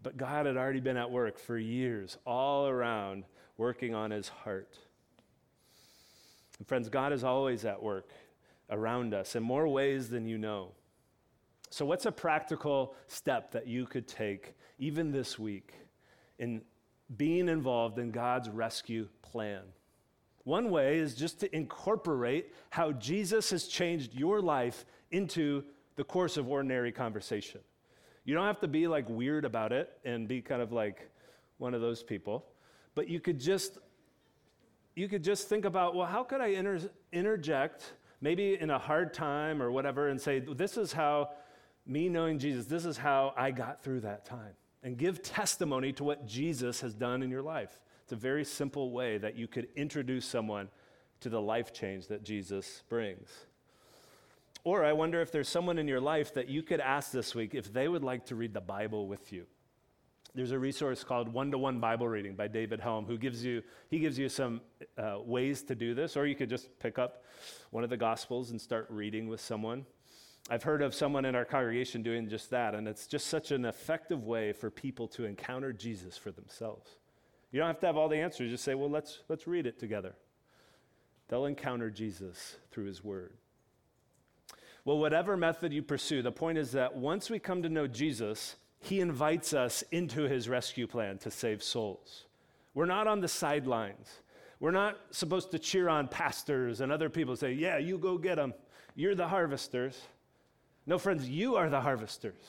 But 0.02 0.16
God 0.16 0.46
had 0.46 0.56
already 0.56 0.80
been 0.80 0.96
at 0.96 1.10
work 1.10 1.38
for 1.38 1.58
years, 1.58 2.16
all 2.24 2.68
around, 2.68 3.24
working 3.56 3.94
on 3.94 4.10
his 4.10 4.28
heart. 4.28 4.78
And 6.58 6.66
friends, 6.66 6.88
God 6.88 7.12
is 7.12 7.24
always 7.24 7.64
at 7.64 7.82
work 7.82 8.10
around 8.70 9.14
us 9.14 9.36
in 9.36 9.42
more 9.42 9.68
ways 9.68 10.08
than 10.08 10.26
you 10.26 10.38
know. 10.38 10.72
So, 11.70 11.84
what's 11.84 12.06
a 12.06 12.12
practical 12.12 12.94
step 13.06 13.52
that 13.52 13.66
you 13.66 13.86
could 13.86 14.08
take 14.08 14.54
even 14.78 15.12
this 15.12 15.38
week 15.38 15.74
in 16.38 16.62
being 17.16 17.48
involved 17.48 17.98
in 17.98 18.10
God's 18.10 18.48
rescue 18.48 19.08
plan? 19.22 19.62
One 20.44 20.70
way 20.70 20.98
is 20.98 21.14
just 21.14 21.40
to 21.40 21.54
incorporate 21.54 22.54
how 22.70 22.92
Jesus 22.92 23.50
has 23.50 23.66
changed 23.66 24.14
your 24.14 24.40
life 24.40 24.86
into 25.10 25.62
the 25.96 26.04
course 26.04 26.38
of 26.38 26.48
ordinary 26.48 26.90
conversation. 26.90 27.60
You 28.24 28.34
don't 28.34 28.46
have 28.46 28.60
to 28.60 28.68
be 28.68 28.86
like 28.86 29.08
weird 29.08 29.44
about 29.44 29.72
it 29.72 29.90
and 30.04 30.26
be 30.26 30.40
kind 30.40 30.62
of 30.62 30.72
like 30.72 31.10
one 31.58 31.74
of 31.74 31.82
those 31.82 32.02
people, 32.02 32.46
but 32.94 33.08
you 33.08 33.20
could 33.20 33.38
just 33.38 33.78
you 34.98 35.08
could 35.08 35.22
just 35.22 35.48
think 35.48 35.64
about, 35.64 35.94
well, 35.94 36.06
how 36.06 36.24
could 36.24 36.40
I 36.40 36.48
inter- 36.48 36.90
interject, 37.12 37.92
maybe 38.20 38.60
in 38.60 38.70
a 38.70 38.78
hard 38.78 39.14
time 39.14 39.62
or 39.62 39.70
whatever, 39.70 40.08
and 40.08 40.20
say, 40.20 40.40
this 40.40 40.76
is 40.76 40.92
how 40.92 41.30
me 41.86 42.08
knowing 42.08 42.38
Jesus, 42.40 42.66
this 42.66 42.84
is 42.84 42.98
how 42.98 43.32
I 43.36 43.52
got 43.52 43.80
through 43.80 44.00
that 44.00 44.24
time. 44.24 44.54
And 44.82 44.98
give 44.98 45.22
testimony 45.22 45.92
to 45.94 46.04
what 46.04 46.26
Jesus 46.26 46.80
has 46.80 46.94
done 46.94 47.22
in 47.22 47.30
your 47.30 47.42
life. 47.42 47.78
It's 48.02 48.12
a 48.12 48.16
very 48.16 48.44
simple 48.44 48.90
way 48.90 49.18
that 49.18 49.36
you 49.36 49.46
could 49.46 49.68
introduce 49.76 50.26
someone 50.26 50.68
to 51.20 51.28
the 51.28 51.40
life 51.40 51.72
change 51.72 52.08
that 52.08 52.24
Jesus 52.24 52.82
brings. 52.88 53.28
Or 54.64 54.84
I 54.84 54.92
wonder 54.92 55.20
if 55.20 55.30
there's 55.30 55.48
someone 55.48 55.78
in 55.78 55.86
your 55.86 56.00
life 56.00 56.34
that 56.34 56.48
you 56.48 56.62
could 56.62 56.80
ask 56.80 57.12
this 57.12 57.34
week 57.34 57.54
if 57.54 57.72
they 57.72 57.86
would 57.86 58.02
like 58.02 58.26
to 58.26 58.34
read 58.34 58.52
the 58.52 58.60
Bible 58.60 59.06
with 59.06 59.32
you. 59.32 59.46
There's 60.34 60.52
a 60.52 60.58
resource 60.58 61.04
called 61.04 61.32
One 61.32 61.50
to 61.50 61.58
One 61.58 61.80
Bible 61.80 62.06
Reading 62.06 62.34
by 62.34 62.48
David 62.48 62.80
Helm, 62.80 63.06
who 63.06 63.16
gives 63.18 63.44
you 63.44 63.62
he 63.90 63.98
gives 63.98 64.18
you 64.18 64.28
some 64.28 64.60
uh, 64.96 65.18
ways 65.24 65.62
to 65.62 65.74
do 65.74 65.94
this, 65.94 66.16
or 66.16 66.26
you 66.26 66.34
could 66.34 66.50
just 66.50 66.78
pick 66.78 66.98
up 66.98 67.24
one 67.70 67.82
of 67.82 67.90
the 67.90 67.96
Gospels 67.96 68.50
and 68.50 68.60
start 68.60 68.86
reading 68.90 69.28
with 69.28 69.40
someone. 69.40 69.86
I've 70.50 70.62
heard 70.62 70.82
of 70.82 70.94
someone 70.94 71.24
in 71.24 71.34
our 71.34 71.44
congregation 71.44 72.02
doing 72.02 72.28
just 72.28 72.50
that, 72.50 72.74
and 72.74 72.86
it's 72.86 73.06
just 73.06 73.26
such 73.26 73.50
an 73.50 73.64
effective 73.64 74.24
way 74.24 74.52
for 74.52 74.70
people 74.70 75.08
to 75.08 75.24
encounter 75.24 75.72
Jesus 75.72 76.16
for 76.16 76.30
themselves. 76.30 76.90
You 77.50 77.58
don't 77.58 77.68
have 77.68 77.80
to 77.80 77.86
have 77.86 77.96
all 77.96 78.08
the 78.08 78.16
answers. 78.16 78.50
Just 78.50 78.64
say, 78.64 78.74
"Well, 78.74 78.90
let's 78.90 79.20
let's 79.28 79.46
read 79.46 79.66
it 79.66 79.78
together." 79.78 80.14
They'll 81.28 81.46
encounter 81.46 81.90
Jesus 81.90 82.56
through 82.70 82.84
His 82.84 83.02
Word. 83.02 83.32
Well, 84.84 84.98
whatever 84.98 85.36
method 85.36 85.72
you 85.72 85.82
pursue, 85.82 86.22
the 86.22 86.32
point 86.32 86.56
is 86.56 86.72
that 86.72 86.96
once 86.96 87.28
we 87.28 87.38
come 87.38 87.62
to 87.62 87.68
know 87.68 87.86
Jesus, 87.86 88.56
he 88.80 89.00
invites 89.00 89.52
us 89.52 89.82
into 89.90 90.22
his 90.22 90.48
rescue 90.48 90.86
plan 90.86 91.18
to 91.18 91.30
save 91.30 91.62
souls. 91.62 92.24
We're 92.74 92.86
not 92.86 93.06
on 93.06 93.20
the 93.20 93.28
sidelines. 93.28 94.08
We're 94.60 94.70
not 94.70 94.98
supposed 95.10 95.50
to 95.52 95.58
cheer 95.58 95.88
on 95.88 96.08
pastors 96.08 96.80
and 96.80 96.92
other 96.92 97.08
people 97.08 97.36
say, 97.36 97.52
Yeah, 97.52 97.78
you 97.78 97.98
go 97.98 98.18
get 98.18 98.36
them. 98.36 98.54
You're 98.94 99.14
the 99.14 99.28
harvesters. 99.28 100.00
No, 100.86 100.98
friends, 100.98 101.28
you 101.28 101.56
are 101.56 101.68
the 101.68 101.80
harvesters. 101.80 102.42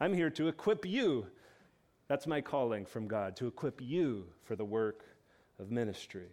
I'm 0.00 0.14
here 0.14 0.30
to 0.30 0.48
equip 0.48 0.86
you. 0.86 1.26
That's 2.06 2.26
my 2.26 2.40
calling 2.40 2.84
from 2.86 3.08
God, 3.08 3.36
to 3.36 3.46
equip 3.46 3.80
you 3.80 4.26
for 4.44 4.54
the 4.54 4.64
work 4.64 5.04
of 5.58 5.70
ministry. 5.70 6.28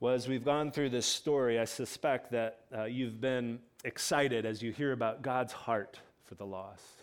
Well, 0.00 0.14
as 0.14 0.28
we've 0.28 0.44
gone 0.44 0.72
through 0.72 0.90
this 0.90 1.06
story, 1.06 1.58
I 1.58 1.64
suspect 1.64 2.32
that 2.32 2.60
uh, 2.76 2.84
you've 2.84 3.20
been 3.20 3.60
excited 3.84 4.44
as 4.44 4.62
you 4.62 4.72
hear 4.72 4.92
about 4.92 5.22
God's 5.22 5.52
heart 5.52 5.98
for 6.24 6.34
the 6.34 6.46
lost. 6.46 7.02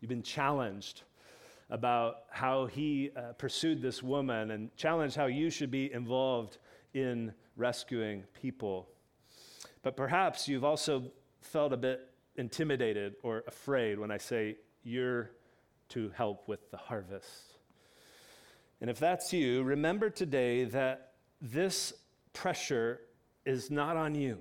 You've 0.00 0.08
been 0.08 0.22
challenged 0.22 1.02
about 1.70 2.24
how 2.30 2.66
he 2.66 3.10
uh, 3.16 3.32
pursued 3.32 3.82
this 3.82 4.02
woman 4.02 4.52
and 4.52 4.74
challenged 4.76 5.16
how 5.16 5.26
you 5.26 5.50
should 5.50 5.70
be 5.70 5.92
involved 5.92 6.58
in 6.94 7.32
rescuing 7.56 8.24
people. 8.40 8.88
But 9.82 9.96
perhaps 9.96 10.48
you've 10.48 10.64
also 10.64 11.10
felt 11.40 11.72
a 11.72 11.76
bit 11.76 12.08
intimidated 12.36 13.16
or 13.22 13.44
afraid 13.46 13.98
when 13.98 14.10
I 14.10 14.16
say 14.16 14.56
you're 14.82 15.30
to 15.90 16.10
help 16.14 16.48
with 16.48 16.70
the 16.70 16.76
harvest. 16.76 17.54
And 18.80 18.88
if 18.88 18.98
that's 18.98 19.32
you, 19.32 19.62
remember 19.62 20.08
today 20.08 20.64
that 20.64 21.12
this 21.40 21.92
pressure 22.32 23.00
is 23.44 23.70
not 23.70 23.96
on 23.96 24.14
you. 24.14 24.38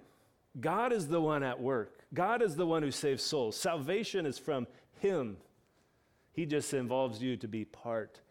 God 0.60 0.92
is 0.94 1.08
the 1.08 1.22
one 1.22 1.44
at 1.44 1.60
work. 1.60 1.97
God 2.14 2.42
is 2.42 2.56
the 2.56 2.66
one 2.66 2.84
who 2.84 2.92
saves 2.92 3.24
souls. 3.24 3.56
Salvation 3.56 4.26
is 4.26 4.38
from 4.38 4.68
Him. 5.00 5.38
He 6.32 6.46
just 6.46 6.74
involves 6.74 7.22
you 7.22 7.38
to 7.38 7.48
be 7.48 7.66
part 7.66 8.22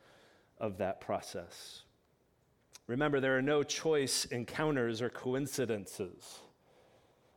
of 0.58 0.78
that 0.78 1.00
process. 1.00 1.82
Remember, 2.86 3.20
there 3.20 3.36
are 3.36 3.42
no 3.42 3.62
choice 3.62 4.26
encounters 4.26 5.02
or 5.02 5.10
coincidences 5.10 6.38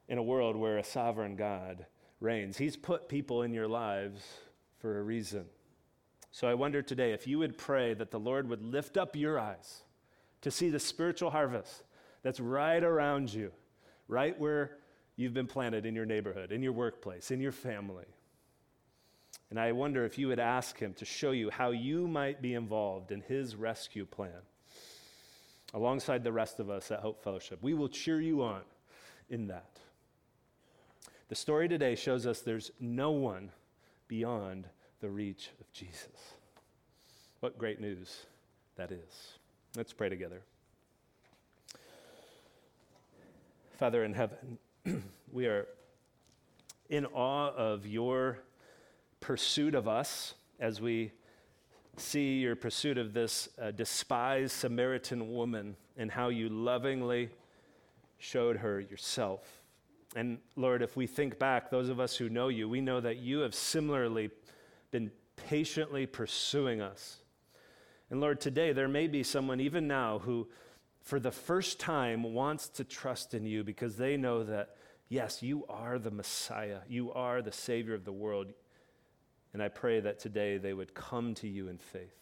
in 0.08 0.18
a 0.18 0.24
world 0.24 0.56
where 0.56 0.78
a 0.78 0.84
sovereign 0.84 1.36
God 1.36 1.86
reigns. 2.20 2.58
He's 2.58 2.78
put 2.78 3.10
people 3.10 3.42
in 3.42 3.54
your 3.54 3.68
lives 3.68 4.24
for 4.80 5.00
a 5.00 5.04
reason. 5.04 5.46
So 6.32 6.48
I 6.48 6.54
wonder 6.54 6.82
today 6.82 7.14
if 7.14 7.28
you 7.28 7.40
would 7.40 7.58
pray 7.58 7.94
that 7.96 8.12
the 8.12 8.20
Lord 8.20 8.48
would 8.50 8.62
lift 8.62 8.98
up 8.98 9.16
your 9.16 9.40
eyes 9.40 9.84
to 10.42 10.52
see 10.52 10.70
the 10.70 10.80
spiritual 10.80 11.32
harvest 11.32 11.84
that's 12.22 12.40
right 12.40 12.84
around 12.84 13.34
you, 13.34 13.52
right 14.08 14.40
where 14.40 14.78
you've 15.20 15.34
been 15.34 15.48
planted 15.48 15.86
in 15.86 15.94
your 15.94 16.06
neighborhood, 16.06 16.54
in 16.54 16.64
your 16.64 16.72
workplace, 16.72 17.30
in 17.30 17.42
your 17.42 17.52
family. 17.52 18.06
And 19.50 19.60
I 19.60 19.74
wonder 19.74 20.06
if 20.06 20.18
you 20.18 20.30
would 20.30 20.40
ask 20.40 20.80
him 20.80 20.94
to 20.94 21.04
show 21.04 21.32
you 21.32 21.50
how 21.50 21.72
you 21.72 22.08
might 22.08 22.42
be 22.42 22.54
involved 22.54 23.12
in 23.12 23.20
his 23.20 23.58
rescue 23.58 24.06
plan 24.06 24.42
alongside 25.74 26.24
the 26.24 26.32
rest 26.32 26.62
of 26.62 26.70
us 26.70 26.90
at 26.90 27.02
Hope 27.02 27.22
Fellowship. 27.22 27.60
We 27.62 27.74
will 27.74 27.90
cheer 27.90 28.22
you 28.22 28.44
on 28.44 28.62
in 29.30 29.48
that. 29.48 29.78
The 31.28 31.36
story 31.36 31.68
today 31.68 31.96
shows 31.96 32.26
us 32.26 32.40
there's 32.40 32.72
no 32.80 33.12
one 33.12 33.52
beyond 34.08 34.68
the 35.02 35.10
reach 35.10 35.50
of 35.60 35.70
Jesus. 35.74 36.34
What 37.42 37.58
great 37.58 37.82
news 37.82 38.26
that 38.78 38.94
is. 38.94 39.34
Let's 39.76 39.92
pray 39.92 40.08
together. 40.08 40.44
Father 43.78 44.06
in 44.06 44.14
heaven, 44.14 44.58
we 45.32 45.46
are 45.46 45.68
in 46.90 47.06
awe 47.08 47.52
of 47.56 47.86
your 47.86 48.40
pursuit 49.20 49.76
of 49.76 49.88
us 49.88 50.34
as 50.60 50.82
we 50.82 51.12
see 51.98 52.40
your 52.40 52.56
pursuit 52.56 52.98
of 52.98 53.14
this 53.14 53.50
uh, 53.62 53.72
despised 53.72 54.54
Samaritan 54.54 55.34
woman 55.34 55.76
and 55.98 56.10
how 56.10 56.30
you 56.30 56.50
lovingly 56.50 57.30
showed 58.18 58.58
her 58.58 58.80
yourself. 58.80 59.62
And 60.16 60.40
Lord, 60.56 60.82
if 60.82 60.96
we 60.96 61.08
think 61.08 61.38
back, 61.38 61.70
those 61.70 61.90
of 61.90 62.00
us 62.00 62.16
who 62.16 62.30
know 62.30 62.48
you, 62.48 62.68
we 62.68 62.82
know 62.82 63.00
that 63.00 63.18
you 63.18 63.40
have 63.40 63.54
similarly 63.54 64.32
been 64.92 65.12
patiently 65.36 66.06
pursuing 66.06 66.82
us. 66.82 67.18
And 68.10 68.20
Lord, 68.20 68.42
today 68.42 68.72
there 68.72 68.88
may 68.88 69.08
be 69.08 69.22
someone 69.22 69.60
even 69.60 69.88
now 69.88 70.20
who, 70.20 70.48
for 71.04 71.20
the 71.20 71.32
first 71.32 71.80
time, 71.80 72.34
wants 72.34 72.70
to 72.70 72.84
trust 72.84 73.34
in 73.34 73.46
you 73.46 73.64
because 73.64 73.98
they 73.98 74.18
know 74.18 74.44
that, 74.44 74.76
yes, 75.10 75.44
you 75.44 75.66
are 75.68 76.00
the 76.00 76.12
Messiah, 76.12 76.80
you 76.88 77.12
are 77.12 77.42
the 77.42 77.52
Savior 77.52 77.94
of 77.94 78.06
the 78.06 78.12
world. 78.12 78.48
And 79.52 79.64
I 79.64 79.68
pray 79.68 80.00
that 80.00 80.20
today 80.20 80.58
they 80.58 80.74
would 80.74 80.94
come 80.94 81.34
to 81.36 81.48
you 81.48 81.68
in 81.68 81.80
faith. 81.80 82.16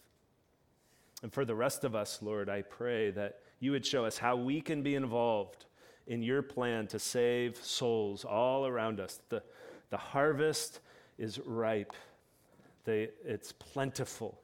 And 1.21 1.33
for 1.33 1.45
the 1.45 1.55
rest 1.55 1.83
of 1.83 1.95
us, 1.95 2.19
Lord, 2.21 2.49
I 2.49 2.61
pray 2.61 3.11
that 3.11 3.39
you 3.59 3.71
would 3.71 3.85
show 3.85 4.05
us 4.05 4.17
how 4.17 4.35
we 4.35 4.61
can 4.61 4.81
be 4.81 4.95
involved 4.95 5.65
in 6.05 6.21
your 6.21 6.41
plan 6.41 6.87
to 6.87 6.99
save 6.99 7.57
souls 7.57 8.23
all 8.23 8.65
around 8.65 8.99
us. 8.99 9.19
The, 9.29 9.43
the 9.89 9.97
harvest 9.97 10.79
is 11.17 11.39
ripe, 11.39 11.93
they, 12.85 13.09
it's 13.25 13.51
plentiful. 13.51 14.39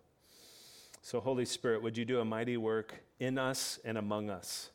So, 1.02 1.20
Holy 1.20 1.46
Spirit, 1.46 1.82
would 1.84 1.98
you 1.98 2.06
do 2.06 2.20
a 2.20 2.26
mighty 2.26 2.58
work 2.58 2.96
in 3.20 3.38
us 3.38 3.80
and 3.86 3.98
among 3.98 4.30
us 4.30 4.72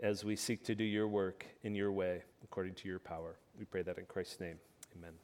as 0.00 0.24
we 0.24 0.36
seek 0.36 0.64
to 0.64 0.74
do 0.74 0.84
your 0.84 1.08
work 1.08 1.46
in 1.62 1.74
your 1.74 1.92
way, 1.92 2.22
according 2.44 2.74
to 2.74 2.88
your 2.88 2.98
power? 2.98 3.36
We 3.58 3.64
pray 3.64 3.82
that 3.82 3.98
in 3.98 4.04
Christ's 4.06 4.40
name. 4.40 4.58
Amen. 4.96 5.14